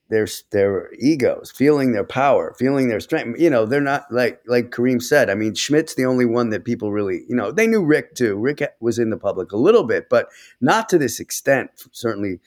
their 0.09 0.27
their 0.51 0.92
egos, 0.94 1.51
feeling 1.51 1.92
their 1.92 2.05
power, 2.05 2.55
feeling 2.59 2.88
their 2.88 3.01
strength. 3.01 3.38
You 3.40 3.51
know, 3.51 3.64
they're 3.64 3.81
not 3.81 4.07
like 4.11 4.40
like 4.47 4.73
Karim 4.73 5.01
said. 5.01 5.31
I 5.31 5.35
mean, 5.35 5.55
Schmidt's 5.55 5.94
the 5.94 6.07
only 6.07 6.27
one 6.27 6.51
that 6.51 6.64
people 6.64 6.92
really, 6.92 7.25
you 7.29 7.37
know, 7.37 7.53
they 7.53 7.66
knew 7.66 7.85
Rick 7.85 8.14
too. 8.14 8.37
Rick 8.37 8.62
was 8.81 8.99
in 8.99 9.11
the 9.11 9.16
public 9.16 9.53
a 9.53 9.57
little 9.57 9.85
bit, 9.85 10.09
but 10.11 10.29
not 10.61 10.88
to 10.88 10.99
this 10.99 11.20
extent, 11.20 11.70
certainly. 11.92 12.40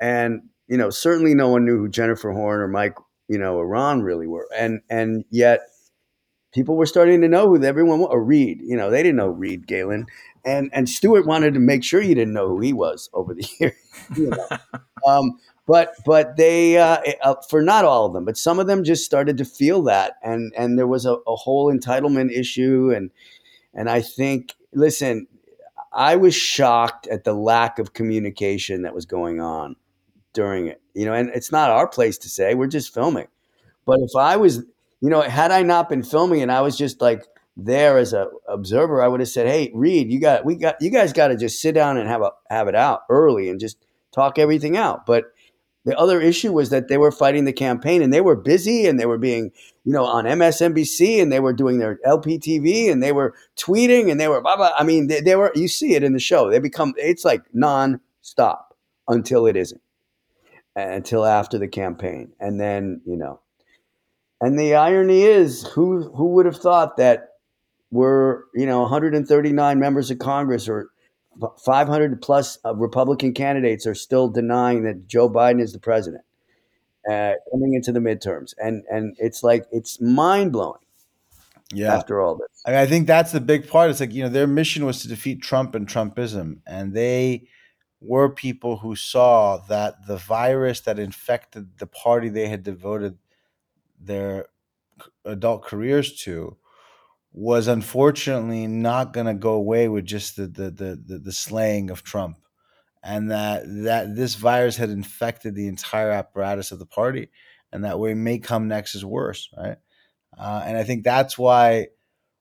And 0.00 0.42
you 0.68 0.76
know, 0.76 0.90
certainly 0.90 1.34
no 1.34 1.48
one 1.48 1.64
knew 1.64 1.78
who 1.78 1.88
Jennifer 1.88 2.30
Horn 2.32 2.60
or 2.60 2.68
Mike, 2.68 2.96
you 3.28 3.38
know, 3.38 3.58
Iran 3.60 4.02
really 4.02 4.26
were. 4.26 4.48
And 4.56 4.80
and 4.90 5.24
yet 5.30 5.60
people 6.52 6.76
were 6.76 6.86
starting 6.86 7.20
to 7.22 7.28
know 7.28 7.48
who 7.48 7.62
everyone 7.62 8.00
was. 8.00 8.08
Or 8.10 8.22
Reed, 8.22 8.60
you 8.62 8.76
know, 8.76 8.90
they 8.90 9.02
didn't 9.02 9.16
know 9.16 9.28
Reed 9.28 9.66
Galen 9.66 10.06
and 10.44 10.70
and 10.72 10.88
Stuart 10.88 11.26
wanted 11.26 11.54
to 11.54 11.60
make 11.60 11.84
sure 11.84 12.00
you 12.00 12.14
didn't 12.14 12.34
know 12.34 12.48
who 12.48 12.60
he 12.60 12.72
was 12.72 13.08
over 13.12 13.34
the 13.34 13.48
years. 13.60 13.74
You 14.16 14.30
know? 14.30 14.48
um, 15.06 15.38
but 15.66 15.94
but 16.04 16.36
they 16.36 16.78
uh, 16.78 16.98
uh, 17.22 17.34
for 17.48 17.62
not 17.62 17.84
all 17.84 18.06
of 18.06 18.12
them, 18.12 18.24
but 18.24 18.36
some 18.36 18.58
of 18.58 18.66
them 18.66 18.84
just 18.84 19.04
started 19.04 19.38
to 19.38 19.44
feel 19.44 19.82
that, 19.84 20.14
and 20.22 20.52
and 20.56 20.78
there 20.78 20.86
was 20.86 21.06
a, 21.06 21.14
a 21.26 21.36
whole 21.36 21.72
entitlement 21.72 22.32
issue, 22.32 22.92
and 22.94 23.10
and 23.72 23.88
I 23.88 24.00
think 24.02 24.54
listen, 24.72 25.26
I 25.92 26.16
was 26.16 26.34
shocked 26.34 27.06
at 27.06 27.24
the 27.24 27.34
lack 27.34 27.78
of 27.78 27.92
communication 27.92 28.82
that 28.82 28.94
was 28.94 29.06
going 29.06 29.40
on 29.40 29.76
during 30.32 30.66
it. 30.66 30.81
You 30.94 31.06
know, 31.06 31.14
and 31.14 31.30
it's 31.30 31.52
not 31.52 31.70
our 31.70 31.88
place 31.88 32.18
to 32.18 32.28
say; 32.28 32.54
we're 32.54 32.66
just 32.66 32.92
filming. 32.94 33.28
But 33.86 34.00
if 34.00 34.14
I 34.16 34.36
was, 34.36 34.58
you 35.00 35.10
know, 35.10 35.22
had 35.22 35.50
I 35.50 35.62
not 35.62 35.88
been 35.88 36.02
filming 36.02 36.42
and 36.42 36.52
I 36.52 36.60
was 36.60 36.76
just 36.76 37.00
like 37.00 37.24
there 37.56 37.98
as 37.98 38.12
a 38.12 38.28
observer, 38.48 39.02
I 39.02 39.08
would 39.08 39.20
have 39.20 39.28
said, 39.28 39.46
"Hey, 39.46 39.70
Reed, 39.74 40.12
you 40.12 40.20
got 40.20 40.44
we 40.44 40.56
got 40.56 40.80
you 40.80 40.90
guys 40.90 41.12
got 41.12 41.28
to 41.28 41.36
just 41.36 41.60
sit 41.60 41.74
down 41.74 41.96
and 41.96 42.08
have 42.08 42.22
a 42.22 42.32
have 42.50 42.68
it 42.68 42.74
out 42.74 43.02
early 43.08 43.48
and 43.48 43.60
just 43.60 43.78
talk 44.12 44.38
everything 44.38 44.76
out." 44.76 45.06
But 45.06 45.32
the 45.84 45.98
other 45.98 46.20
issue 46.20 46.52
was 46.52 46.70
that 46.70 46.88
they 46.88 46.96
were 46.96 47.10
fighting 47.10 47.44
the 47.44 47.52
campaign 47.52 48.02
and 48.02 48.12
they 48.12 48.20
were 48.20 48.36
busy 48.36 48.86
and 48.86 49.00
they 49.00 49.06
were 49.06 49.18
being, 49.18 49.50
you 49.84 49.92
know, 49.92 50.04
on 50.04 50.24
MSNBC 50.24 51.20
and 51.20 51.32
they 51.32 51.40
were 51.40 51.52
doing 51.52 51.78
their 51.78 51.98
LPTV 52.06 52.90
and 52.90 53.02
they 53.02 53.10
were 53.10 53.34
tweeting 53.56 54.10
and 54.10 54.20
they 54.20 54.28
were 54.28 54.40
blah 54.40 54.56
blah. 54.56 54.72
I 54.78 54.84
mean, 54.84 55.08
they, 55.08 55.20
they 55.20 55.34
were. 55.34 55.50
You 55.54 55.66
see 55.68 55.94
it 55.94 56.04
in 56.04 56.12
the 56.12 56.20
show. 56.20 56.50
They 56.50 56.60
become. 56.60 56.94
It's 56.96 57.24
like 57.24 57.42
non-stop 57.52 58.76
until 59.08 59.46
it 59.46 59.56
isn't, 59.56 59.80
until 60.76 61.24
after 61.24 61.58
the 61.58 61.68
campaign, 61.68 62.32
and 62.40 62.60
then 62.60 63.00
you 63.06 63.16
know. 63.16 63.40
And 64.40 64.58
the 64.58 64.74
irony 64.74 65.22
is, 65.22 65.64
who 65.68 66.12
who 66.14 66.26
would 66.34 66.46
have 66.46 66.56
thought 66.56 66.96
that 66.96 67.28
we're, 67.90 68.44
you 68.54 68.66
know 68.66 68.80
139 68.80 69.78
members 69.78 70.10
of 70.10 70.18
Congress 70.18 70.68
or 70.68 70.90
500 71.64 72.20
plus 72.20 72.58
Republican 72.74 73.32
candidates 73.34 73.86
are 73.86 73.94
still 73.94 74.28
denying 74.28 74.84
that 74.84 75.06
Joe 75.06 75.30
Biden 75.30 75.60
is 75.60 75.72
the 75.72 75.78
president 75.78 76.24
uh, 77.08 77.32
coming 77.50 77.74
into 77.74 77.92
the 77.92 78.00
midterms, 78.00 78.54
and 78.58 78.84
and 78.90 79.16
it's 79.18 79.42
like 79.42 79.66
it's 79.72 80.00
mind 80.00 80.52
blowing. 80.52 80.78
Yeah. 81.74 81.94
After 81.94 82.20
all 82.20 82.34
this, 82.34 82.62
I, 82.66 82.70
mean, 82.70 82.80
I 82.80 82.86
think 82.86 83.06
that's 83.06 83.32
the 83.32 83.40
big 83.40 83.66
part. 83.66 83.90
It's 83.90 84.00
like 84.00 84.12
you 84.12 84.22
know 84.22 84.28
their 84.28 84.46
mission 84.46 84.84
was 84.84 85.00
to 85.02 85.08
defeat 85.08 85.40
Trump 85.40 85.74
and 85.74 85.88
Trumpism, 85.88 86.58
and 86.66 86.92
they 86.92 87.48
were 88.04 88.28
people 88.28 88.78
who 88.78 88.96
saw 88.96 89.58
that 89.68 90.06
the 90.06 90.16
virus 90.16 90.80
that 90.80 90.98
infected 90.98 91.78
the 91.78 91.86
party 91.86 92.28
they 92.28 92.48
had 92.48 92.62
devoted 92.62 93.16
their 94.00 94.46
adult 95.24 95.62
careers 95.62 96.12
to 96.22 96.56
was 97.32 97.66
unfortunately 97.66 98.66
not 98.66 99.12
going 99.12 99.26
to 99.26 99.34
go 99.34 99.54
away 99.54 99.88
with 99.88 100.04
just 100.04 100.36
the, 100.36 100.46
the 100.46 100.70
the, 100.70 101.02
the 101.06 101.18
the 101.18 101.32
slaying 101.32 101.90
of 101.90 102.02
Trump, 102.02 102.38
and 103.02 103.30
that 103.30 103.62
that 103.66 104.14
this 104.16 104.34
virus 104.34 104.76
had 104.76 104.90
infected 104.90 105.54
the 105.54 105.68
entire 105.68 106.10
apparatus 106.10 106.72
of 106.72 106.78
the 106.78 106.86
party, 106.86 107.30
and 107.72 107.84
that 107.84 107.98
what 107.98 108.14
may 108.16 108.38
come 108.38 108.68
next 108.68 108.94
is 108.94 109.04
worse, 109.04 109.48
right? 109.56 109.78
Uh, 110.36 110.62
and 110.64 110.76
I 110.76 110.84
think 110.84 111.04
that's 111.04 111.38
why, 111.38 111.88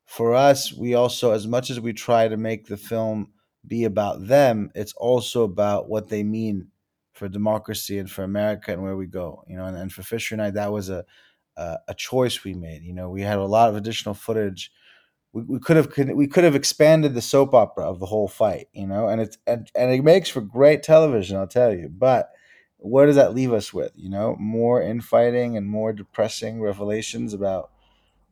for 0.06 0.34
us, 0.34 0.74
we 0.74 0.94
also, 0.94 1.32
as 1.32 1.48
much 1.48 1.70
as 1.70 1.80
we 1.80 1.94
try 1.94 2.28
to 2.28 2.38
make 2.38 2.68
the 2.68 2.78
film 2.78 3.32
be 3.68 3.84
about 3.86 4.28
them, 4.28 4.72
it's 4.76 4.94
also 4.94 5.44
about 5.44 5.90
what 5.90 6.10
they 6.10 6.24
mean 6.24 6.68
for 7.14 7.28
democracy 7.28 8.00
and 8.00 8.10
for 8.10 8.24
America 8.24 8.72
and 8.72 8.82
where 8.82 8.98
we 8.98 9.06
go. 9.06 9.44
You 9.48 9.58
know, 9.58 9.66
and, 9.66 9.78
and 9.78 9.92
for 9.92 10.04
Fisher 10.04 10.36
and 10.36 10.42
I, 10.42 10.52
that 10.52 10.72
was 10.72 10.90
a 10.90 11.06
uh, 11.58 11.78
a 11.88 11.94
choice 11.94 12.44
we 12.44 12.54
made. 12.54 12.84
You 12.84 12.94
know, 12.94 13.10
we 13.10 13.22
had 13.22 13.38
a 13.38 13.46
lot 13.46 13.70
of 13.70 13.76
additional 13.76 14.16
footage. 14.16 14.72
We, 15.34 15.44
we 15.44 15.60
could 15.60 15.78
have 15.78 15.92
we 16.16 16.28
could 16.28 16.44
have 16.44 16.56
expanded 16.56 17.14
the 17.14 17.22
soap 17.22 17.54
opera 17.54 17.90
of 17.90 18.00
the 18.00 18.06
whole 18.06 18.28
fight, 18.28 18.68
you 18.74 18.88
know, 18.88 19.08
and 19.08 19.22
it's 19.22 19.38
and, 19.48 19.70
and 19.76 19.92
it 19.92 20.04
makes 20.04 20.30
for 20.30 20.42
great 20.42 20.84
television, 20.84 21.38
I'll 21.38 21.48
tell 21.48 21.74
you. 21.74 21.90
But 21.90 22.32
where 22.78 23.06
does 23.06 23.16
that 23.18 23.34
leave 23.36 23.54
us 23.54 23.74
with? 23.74 23.92
You 23.96 24.10
know, 24.10 24.36
more 24.40 24.82
infighting 24.82 25.58
and 25.58 25.68
more 25.68 25.94
depressing 25.94 26.62
revelations 26.62 27.34
about 27.34 27.72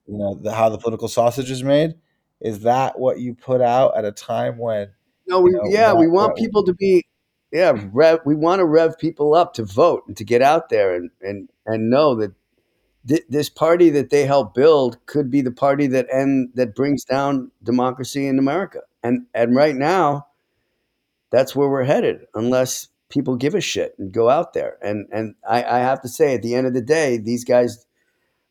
you 0.08 0.18
know 0.18 0.36
the, 0.36 0.54
how 0.54 0.70
the 0.70 0.78
political 0.78 1.08
sausage 1.08 1.52
is 1.52 1.64
made. 1.64 1.96
Is 2.42 2.62
that 2.62 3.00
what 3.00 3.20
you 3.20 3.36
put 3.36 3.62
out 3.62 3.98
at 3.98 4.06
a 4.06 4.12
time 4.12 4.58
when? 4.58 4.90
No, 5.30 5.42
we, 5.42 5.52
you 5.52 5.58
know, 5.58 5.64
yeah, 5.70 5.94
we 5.94 6.08
want 6.08 6.36
people 6.36 6.64
to 6.64 6.74
be 6.74 7.06
yeah, 7.52 7.74
rev, 7.92 8.20
we 8.26 8.36
want 8.36 8.60
to 8.60 8.66
rev 8.66 8.98
people 8.98 9.34
up 9.34 9.54
to 9.56 9.64
vote 9.64 10.04
and 10.08 10.16
to 10.18 10.24
get 10.24 10.42
out 10.42 10.70
there 10.70 10.96
and 10.96 11.10
and 11.22 11.50
and 11.66 11.90
know 11.90 12.16
that 12.16 12.34
th- 13.08 13.26
this 13.30 13.50
party 13.50 13.90
that 13.90 14.10
they 14.10 14.26
help 14.26 14.54
build 14.54 15.04
could 15.06 15.32
be 15.32 15.42
the 15.42 15.52
party 15.52 15.88
that 15.88 16.08
end 16.12 16.52
that 16.54 16.76
brings 16.76 17.04
down 17.04 17.52
democracy 17.64 18.28
in 18.28 18.38
America. 18.38 18.82
And 19.04 19.26
and 19.34 19.56
right 19.56 19.76
now, 19.76 20.28
that's 21.32 21.56
where 21.56 21.70
we're 21.70 21.86
headed, 21.86 22.28
unless 22.36 22.90
people 23.10 23.36
give 23.36 23.56
a 23.56 23.62
shit 23.62 23.96
and 23.98 24.12
go 24.12 24.30
out 24.30 24.54
there. 24.54 24.78
And 24.82 25.08
and 25.12 25.36
I, 25.48 25.64
I 25.64 25.80
have 25.80 26.02
to 26.02 26.08
say, 26.08 26.36
at 26.36 26.44
the 26.44 26.54
end 26.54 26.68
of 26.68 26.74
the 26.74 26.82
day, 26.82 27.18
these 27.18 27.44
guys, 27.44 27.86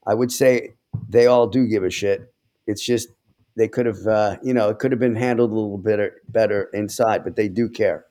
I 0.06 0.14
would 0.14 0.32
say 0.32 0.74
they 1.08 1.26
all 1.26 1.46
do 1.46 1.68
give 1.68 1.84
a 1.84 1.90
shit. 1.90 2.32
It's 2.66 2.84
just 2.84 3.08
they 3.58 3.68
could 3.68 3.86
have, 3.86 4.06
uh, 4.06 4.36
you 4.42 4.54
know, 4.54 4.70
it 4.70 4.78
could 4.78 4.92
have 4.92 5.00
been 5.00 5.16
handled 5.16 5.50
a 5.50 5.54
little 5.54 5.78
bit 5.78 6.12
better 6.28 6.70
inside, 6.72 7.24
but 7.24 7.36
they 7.36 7.48
do 7.48 7.68
care. 7.68 8.06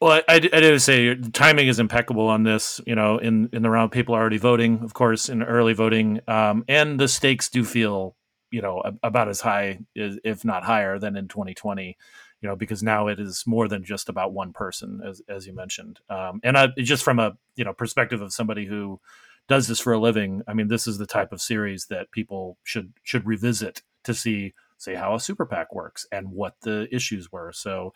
Well, 0.00 0.20
I, 0.28 0.48
I, 0.52 0.76
say 0.76 1.14
timing 1.14 1.68
is 1.68 1.78
impeccable 1.78 2.28
on 2.28 2.42
this. 2.42 2.82
You 2.86 2.94
know, 2.94 3.16
in 3.16 3.48
in 3.52 3.62
the 3.62 3.70
round, 3.70 3.92
people 3.92 4.14
are 4.14 4.20
already 4.20 4.36
voting, 4.36 4.80
of 4.82 4.92
course, 4.92 5.30
in 5.30 5.42
early 5.42 5.72
voting, 5.72 6.20
um, 6.28 6.64
and 6.68 7.00
the 7.00 7.08
stakes 7.08 7.48
do 7.48 7.64
feel, 7.64 8.14
you 8.50 8.60
know, 8.60 8.82
about 9.02 9.28
as 9.28 9.40
high, 9.40 9.78
if 9.94 10.44
not 10.44 10.64
higher, 10.64 10.98
than 10.98 11.16
in 11.16 11.28
2020. 11.28 11.96
You 12.42 12.48
know, 12.50 12.56
because 12.56 12.82
now 12.82 13.06
it 13.06 13.18
is 13.18 13.44
more 13.46 13.68
than 13.68 13.84
just 13.84 14.10
about 14.10 14.34
one 14.34 14.52
person, 14.52 15.00
as 15.02 15.22
as 15.30 15.46
you 15.46 15.54
mentioned, 15.54 16.00
um, 16.10 16.40
and 16.44 16.58
I, 16.58 16.68
just 16.76 17.02
from 17.02 17.18
a 17.18 17.38
you 17.54 17.64
know 17.64 17.72
perspective 17.72 18.20
of 18.20 18.34
somebody 18.34 18.66
who 18.66 19.00
does 19.48 19.66
this 19.66 19.80
for 19.80 19.94
a 19.94 19.98
living. 19.98 20.42
I 20.46 20.52
mean, 20.52 20.68
this 20.68 20.86
is 20.86 20.98
the 20.98 21.06
type 21.06 21.32
of 21.32 21.40
series 21.40 21.86
that 21.86 22.10
people 22.10 22.58
should 22.64 22.92
should 23.02 23.26
revisit 23.26 23.80
to 24.06 24.14
see, 24.14 24.54
say, 24.78 24.94
how 24.94 25.14
a 25.14 25.20
super 25.20 25.46
PAC 25.46 25.74
works 25.74 26.06
and 26.10 26.30
what 26.30 26.54
the 26.62 26.88
issues 26.90 27.30
were. 27.30 27.52
So 27.52 27.92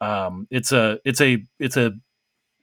um, 0.00 0.46
it's 0.50 0.72
a 0.72 1.00
it's 1.04 1.20
a 1.20 1.44
it's 1.58 1.76
a 1.76 1.92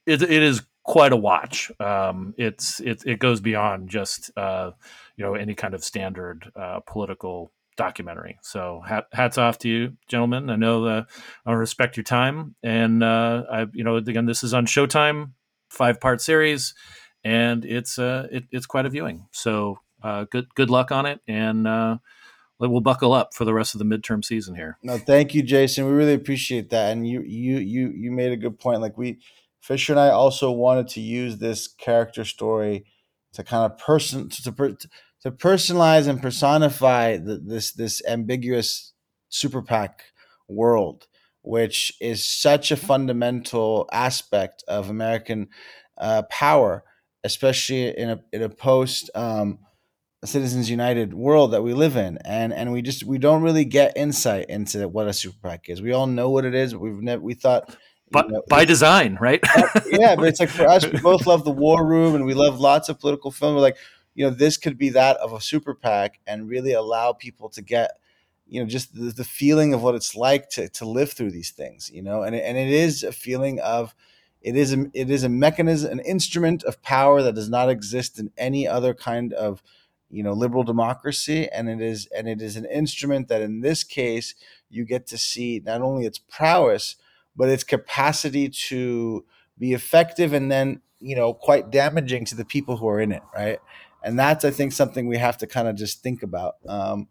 it, 0.06 0.22
it 0.22 0.30
is 0.30 0.62
quite 0.84 1.12
a 1.12 1.16
watch. 1.16 1.72
Um, 1.80 2.34
it's 2.36 2.80
it 2.80 3.02
it 3.06 3.18
goes 3.18 3.40
beyond 3.40 3.88
just 3.88 4.30
uh, 4.36 4.72
you 5.16 5.24
know 5.24 5.34
any 5.34 5.54
kind 5.54 5.74
of 5.74 5.82
standard 5.82 6.50
uh, 6.54 6.80
political 6.80 7.52
documentary. 7.76 8.38
So 8.42 8.82
hat, 8.86 9.06
hats 9.12 9.38
off 9.38 9.58
to 9.58 9.68
you, 9.68 9.96
gentlemen. 10.08 10.50
I 10.50 10.56
know 10.56 10.84
uh, 10.84 11.04
I 11.44 11.52
respect 11.52 11.96
your 11.96 12.04
time, 12.04 12.54
and 12.62 13.02
uh, 13.02 13.44
I 13.50 13.66
you 13.72 13.84
know 13.84 13.96
again 13.96 14.26
this 14.26 14.44
is 14.44 14.54
on 14.54 14.66
Showtime, 14.66 15.32
five 15.70 16.00
part 16.00 16.20
series, 16.20 16.74
and 17.24 17.64
it's 17.64 17.98
uh 17.98 18.28
it, 18.30 18.44
it's 18.50 18.66
quite 18.66 18.86
a 18.86 18.90
viewing. 18.90 19.26
So 19.32 19.78
uh, 20.02 20.26
good 20.30 20.54
good 20.54 20.70
luck 20.70 20.92
on 20.92 21.06
it, 21.06 21.20
and 21.26 21.66
uh, 21.66 21.98
we'll 22.70 22.80
buckle 22.80 23.12
up 23.12 23.34
for 23.34 23.44
the 23.44 23.54
rest 23.54 23.74
of 23.74 23.78
the 23.78 23.84
midterm 23.84 24.24
season 24.24 24.54
here. 24.54 24.78
No, 24.82 24.98
thank 24.98 25.34
you, 25.34 25.42
Jason. 25.42 25.86
We 25.86 25.92
really 25.92 26.14
appreciate 26.14 26.70
that, 26.70 26.92
and 26.92 27.06
you 27.06 27.22
you 27.22 27.58
you 27.58 27.92
you 27.96 28.10
made 28.10 28.32
a 28.32 28.36
good 28.36 28.58
point. 28.58 28.80
Like 28.80 28.98
we, 28.98 29.18
Fisher 29.60 29.92
and 29.92 30.00
I 30.00 30.10
also 30.10 30.50
wanted 30.50 30.88
to 30.88 31.00
use 31.00 31.38
this 31.38 31.68
character 31.68 32.24
story 32.24 32.84
to 33.34 33.44
kind 33.44 33.70
of 33.70 33.78
person 33.78 34.28
to 34.28 34.76
to 35.22 35.30
personalize 35.30 36.06
and 36.06 36.20
personify 36.20 37.16
the, 37.16 37.38
this 37.38 37.72
this 37.72 38.02
ambiguous 38.06 38.92
super 39.28 39.62
PAC 39.62 40.02
world, 40.48 41.06
which 41.42 41.92
is 42.00 42.24
such 42.24 42.70
a 42.70 42.76
fundamental 42.76 43.88
aspect 43.92 44.62
of 44.68 44.90
American 44.90 45.48
uh, 45.98 46.22
power, 46.30 46.84
especially 47.24 47.96
in 47.96 48.10
a 48.10 48.20
in 48.32 48.42
a 48.42 48.48
post. 48.48 49.10
Um, 49.14 49.58
Citizens 50.24 50.70
United 50.70 51.14
world 51.14 51.52
that 51.52 51.62
we 51.62 51.74
live 51.74 51.96
in, 51.96 52.18
and 52.24 52.52
and 52.52 52.72
we 52.72 52.82
just 52.82 53.04
we 53.04 53.18
don't 53.18 53.42
really 53.42 53.64
get 53.64 53.96
insight 53.96 54.46
into 54.48 54.88
what 54.88 55.06
a 55.06 55.12
super 55.12 55.48
PAC 55.48 55.68
is. 55.68 55.82
We 55.82 55.92
all 55.92 56.06
know 56.06 56.30
what 56.30 56.44
it 56.44 56.54
is, 56.54 56.72
but 56.72 56.80
we've 56.80 57.02
never 57.02 57.22
we 57.22 57.34
thought. 57.34 57.76
But 58.10 58.30
know, 58.30 58.42
by 58.48 58.64
design, 58.64 59.16
right? 59.20 59.40
yeah, 59.90 60.14
but 60.14 60.26
it's 60.26 60.40
like 60.40 60.50
for 60.50 60.68
us, 60.68 60.86
we 60.86 60.98
both 61.02 61.26
love 61.26 61.44
the 61.44 61.50
War 61.50 61.84
Room, 61.84 62.14
and 62.14 62.24
we 62.24 62.34
love 62.34 62.60
lots 62.60 62.88
of 62.88 63.00
political 63.00 63.30
film. 63.30 63.54
We're 63.54 63.60
like, 63.60 63.76
you 64.14 64.24
know, 64.24 64.30
this 64.30 64.56
could 64.56 64.78
be 64.78 64.90
that 64.90 65.16
of 65.18 65.32
a 65.32 65.40
super 65.40 65.74
PAC, 65.74 66.20
and 66.26 66.48
really 66.48 66.72
allow 66.72 67.12
people 67.12 67.48
to 67.50 67.62
get, 67.62 67.92
you 68.46 68.60
know, 68.60 68.66
just 68.66 68.94
the, 68.94 69.10
the 69.10 69.24
feeling 69.24 69.74
of 69.74 69.82
what 69.82 69.94
it's 69.94 70.14
like 70.14 70.48
to 70.50 70.68
to 70.70 70.84
live 70.86 71.12
through 71.12 71.30
these 71.30 71.50
things, 71.50 71.90
you 71.92 72.02
know, 72.02 72.22
and 72.22 72.36
and 72.36 72.56
it 72.56 72.68
is 72.68 73.02
a 73.02 73.12
feeling 73.12 73.58
of 73.60 73.94
it 74.44 74.56
is 74.56 74.74
a, 74.74 74.86
it 74.92 75.10
is 75.10 75.24
a 75.24 75.28
mechanism, 75.28 75.90
an 75.90 76.00
instrument 76.00 76.62
of 76.64 76.82
power 76.82 77.22
that 77.22 77.34
does 77.34 77.48
not 77.48 77.70
exist 77.70 78.18
in 78.18 78.30
any 78.36 78.68
other 78.68 78.92
kind 78.92 79.32
of 79.32 79.62
you 80.14 80.22
know 80.22 80.32
liberal 80.32 80.62
democracy 80.62 81.48
and 81.50 81.68
it 81.68 81.80
is 81.80 82.06
and 82.16 82.28
it 82.28 82.40
is 82.40 82.56
an 82.56 82.64
instrument 82.66 83.26
that 83.28 83.42
in 83.42 83.60
this 83.62 83.82
case 83.82 84.34
you 84.70 84.84
get 84.84 85.06
to 85.08 85.18
see 85.18 85.60
not 85.64 85.82
only 85.82 86.06
its 86.06 86.18
prowess 86.18 86.96
but 87.34 87.48
its 87.48 87.64
capacity 87.64 88.48
to 88.48 89.24
be 89.58 89.72
effective 89.72 90.32
and 90.32 90.52
then 90.52 90.80
you 91.00 91.16
know 91.16 91.34
quite 91.34 91.70
damaging 91.70 92.24
to 92.24 92.36
the 92.36 92.44
people 92.44 92.76
who 92.76 92.88
are 92.88 93.00
in 93.00 93.10
it 93.10 93.22
right? 93.34 93.58
And 94.04 94.18
that's 94.18 94.44
i 94.44 94.50
think 94.50 94.72
something 94.72 95.08
we 95.08 95.18
have 95.18 95.38
to 95.38 95.46
kind 95.46 95.66
of 95.66 95.74
just 95.74 96.02
think 96.02 96.22
about 96.22 96.56
um, 96.68 97.08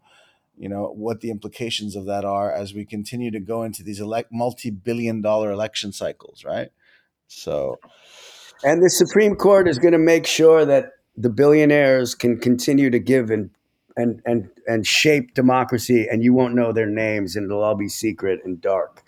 you 0.56 0.68
know 0.68 0.86
what 0.86 1.20
the 1.20 1.30
implications 1.30 1.96
of 1.96 2.06
that 2.06 2.24
are 2.24 2.50
as 2.50 2.72
we 2.72 2.86
continue 2.86 3.30
to 3.32 3.40
go 3.40 3.64
into 3.64 3.82
these 3.82 4.00
elect 4.00 4.30
multi-billion 4.32 5.20
dollar 5.20 5.50
election 5.50 5.92
cycles 5.92 6.42
right? 6.44 6.70
So 7.26 7.78
and 8.62 8.82
the 8.82 8.88
supreme 8.88 9.34
court 9.34 9.68
is 9.68 9.78
going 9.78 9.92
to 9.92 9.98
make 9.98 10.26
sure 10.26 10.64
that 10.64 10.86
the 11.16 11.30
billionaires 11.30 12.14
can 12.14 12.38
continue 12.38 12.90
to 12.90 12.98
give 12.98 13.30
and 13.30 13.50
and 13.96 14.20
and 14.26 14.50
and 14.66 14.86
shape 14.86 15.34
democracy, 15.34 16.08
and 16.10 16.22
you 16.22 16.32
won't 16.32 16.54
know 16.54 16.72
their 16.72 16.86
names, 16.86 17.36
and 17.36 17.46
it'll 17.46 17.62
all 17.62 17.76
be 17.76 17.88
secret 17.88 18.40
and 18.44 18.60
dark. 18.60 19.02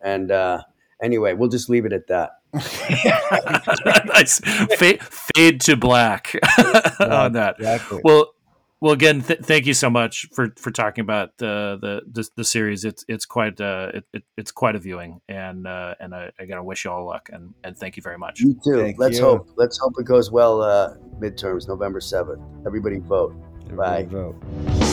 And 0.00 0.30
uh, 0.30 0.62
anyway, 1.02 1.34
we'll 1.34 1.48
just 1.48 1.68
leave 1.68 1.84
it 1.84 1.92
at 1.92 2.08
that. 2.08 2.38
nice. 4.06 4.40
Fade, 4.76 5.02
fade 5.02 5.60
to 5.62 5.76
black 5.76 6.34
on 7.00 7.32
that. 7.32 7.56
Exactly. 7.58 8.00
Well, 8.04 8.34
well, 8.82 8.92
again, 8.92 9.22
th- 9.22 9.38
thank 9.38 9.66
you 9.66 9.74
so 9.74 9.88
much 9.88 10.26
for 10.34 10.52
for 10.58 10.72
talking 10.72 11.02
about 11.02 11.38
the 11.38 11.78
the 11.80 12.02
the, 12.10 12.28
the 12.38 12.44
series. 12.44 12.84
It's 12.84 13.04
it's 13.06 13.24
quite 13.24 13.60
uh 13.60 13.92
it, 13.94 14.04
it, 14.12 14.22
it's 14.36 14.50
quite 14.50 14.74
a 14.74 14.80
viewing, 14.80 15.20
and 15.28 15.68
uh, 15.68 15.94
and 16.00 16.12
I, 16.12 16.32
I 16.40 16.46
gotta 16.46 16.64
wish 16.64 16.84
you 16.84 16.90
all 16.90 17.06
luck 17.06 17.30
and 17.32 17.54
and 17.62 17.78
thank 17.78 17.96
you 17.96 18.02
very 18.02 18.18
much. 18.18 18.40
You 18.40 18.58
too. 18.64 18.82
Thank 18.82 18.98
Let's 18.98 19.18
you. 19.18 19.24
hope. 19.24 19.48
Let's 19.54 19.78
hope 19.78 19.92
it 20.00 20.04
goes 20.04 20.32
well. 20.32 20.62
Uh, 20.62 20.96
midterms, 21.20 21.68
November 21.68 22.00
seventh. 22.00 22.42
Everybody 22.66 22.98
vote. 22.98 23.36
Everybody 23.66 24.04
Bye. 24.04 24.10
Vote. 24.10 24.91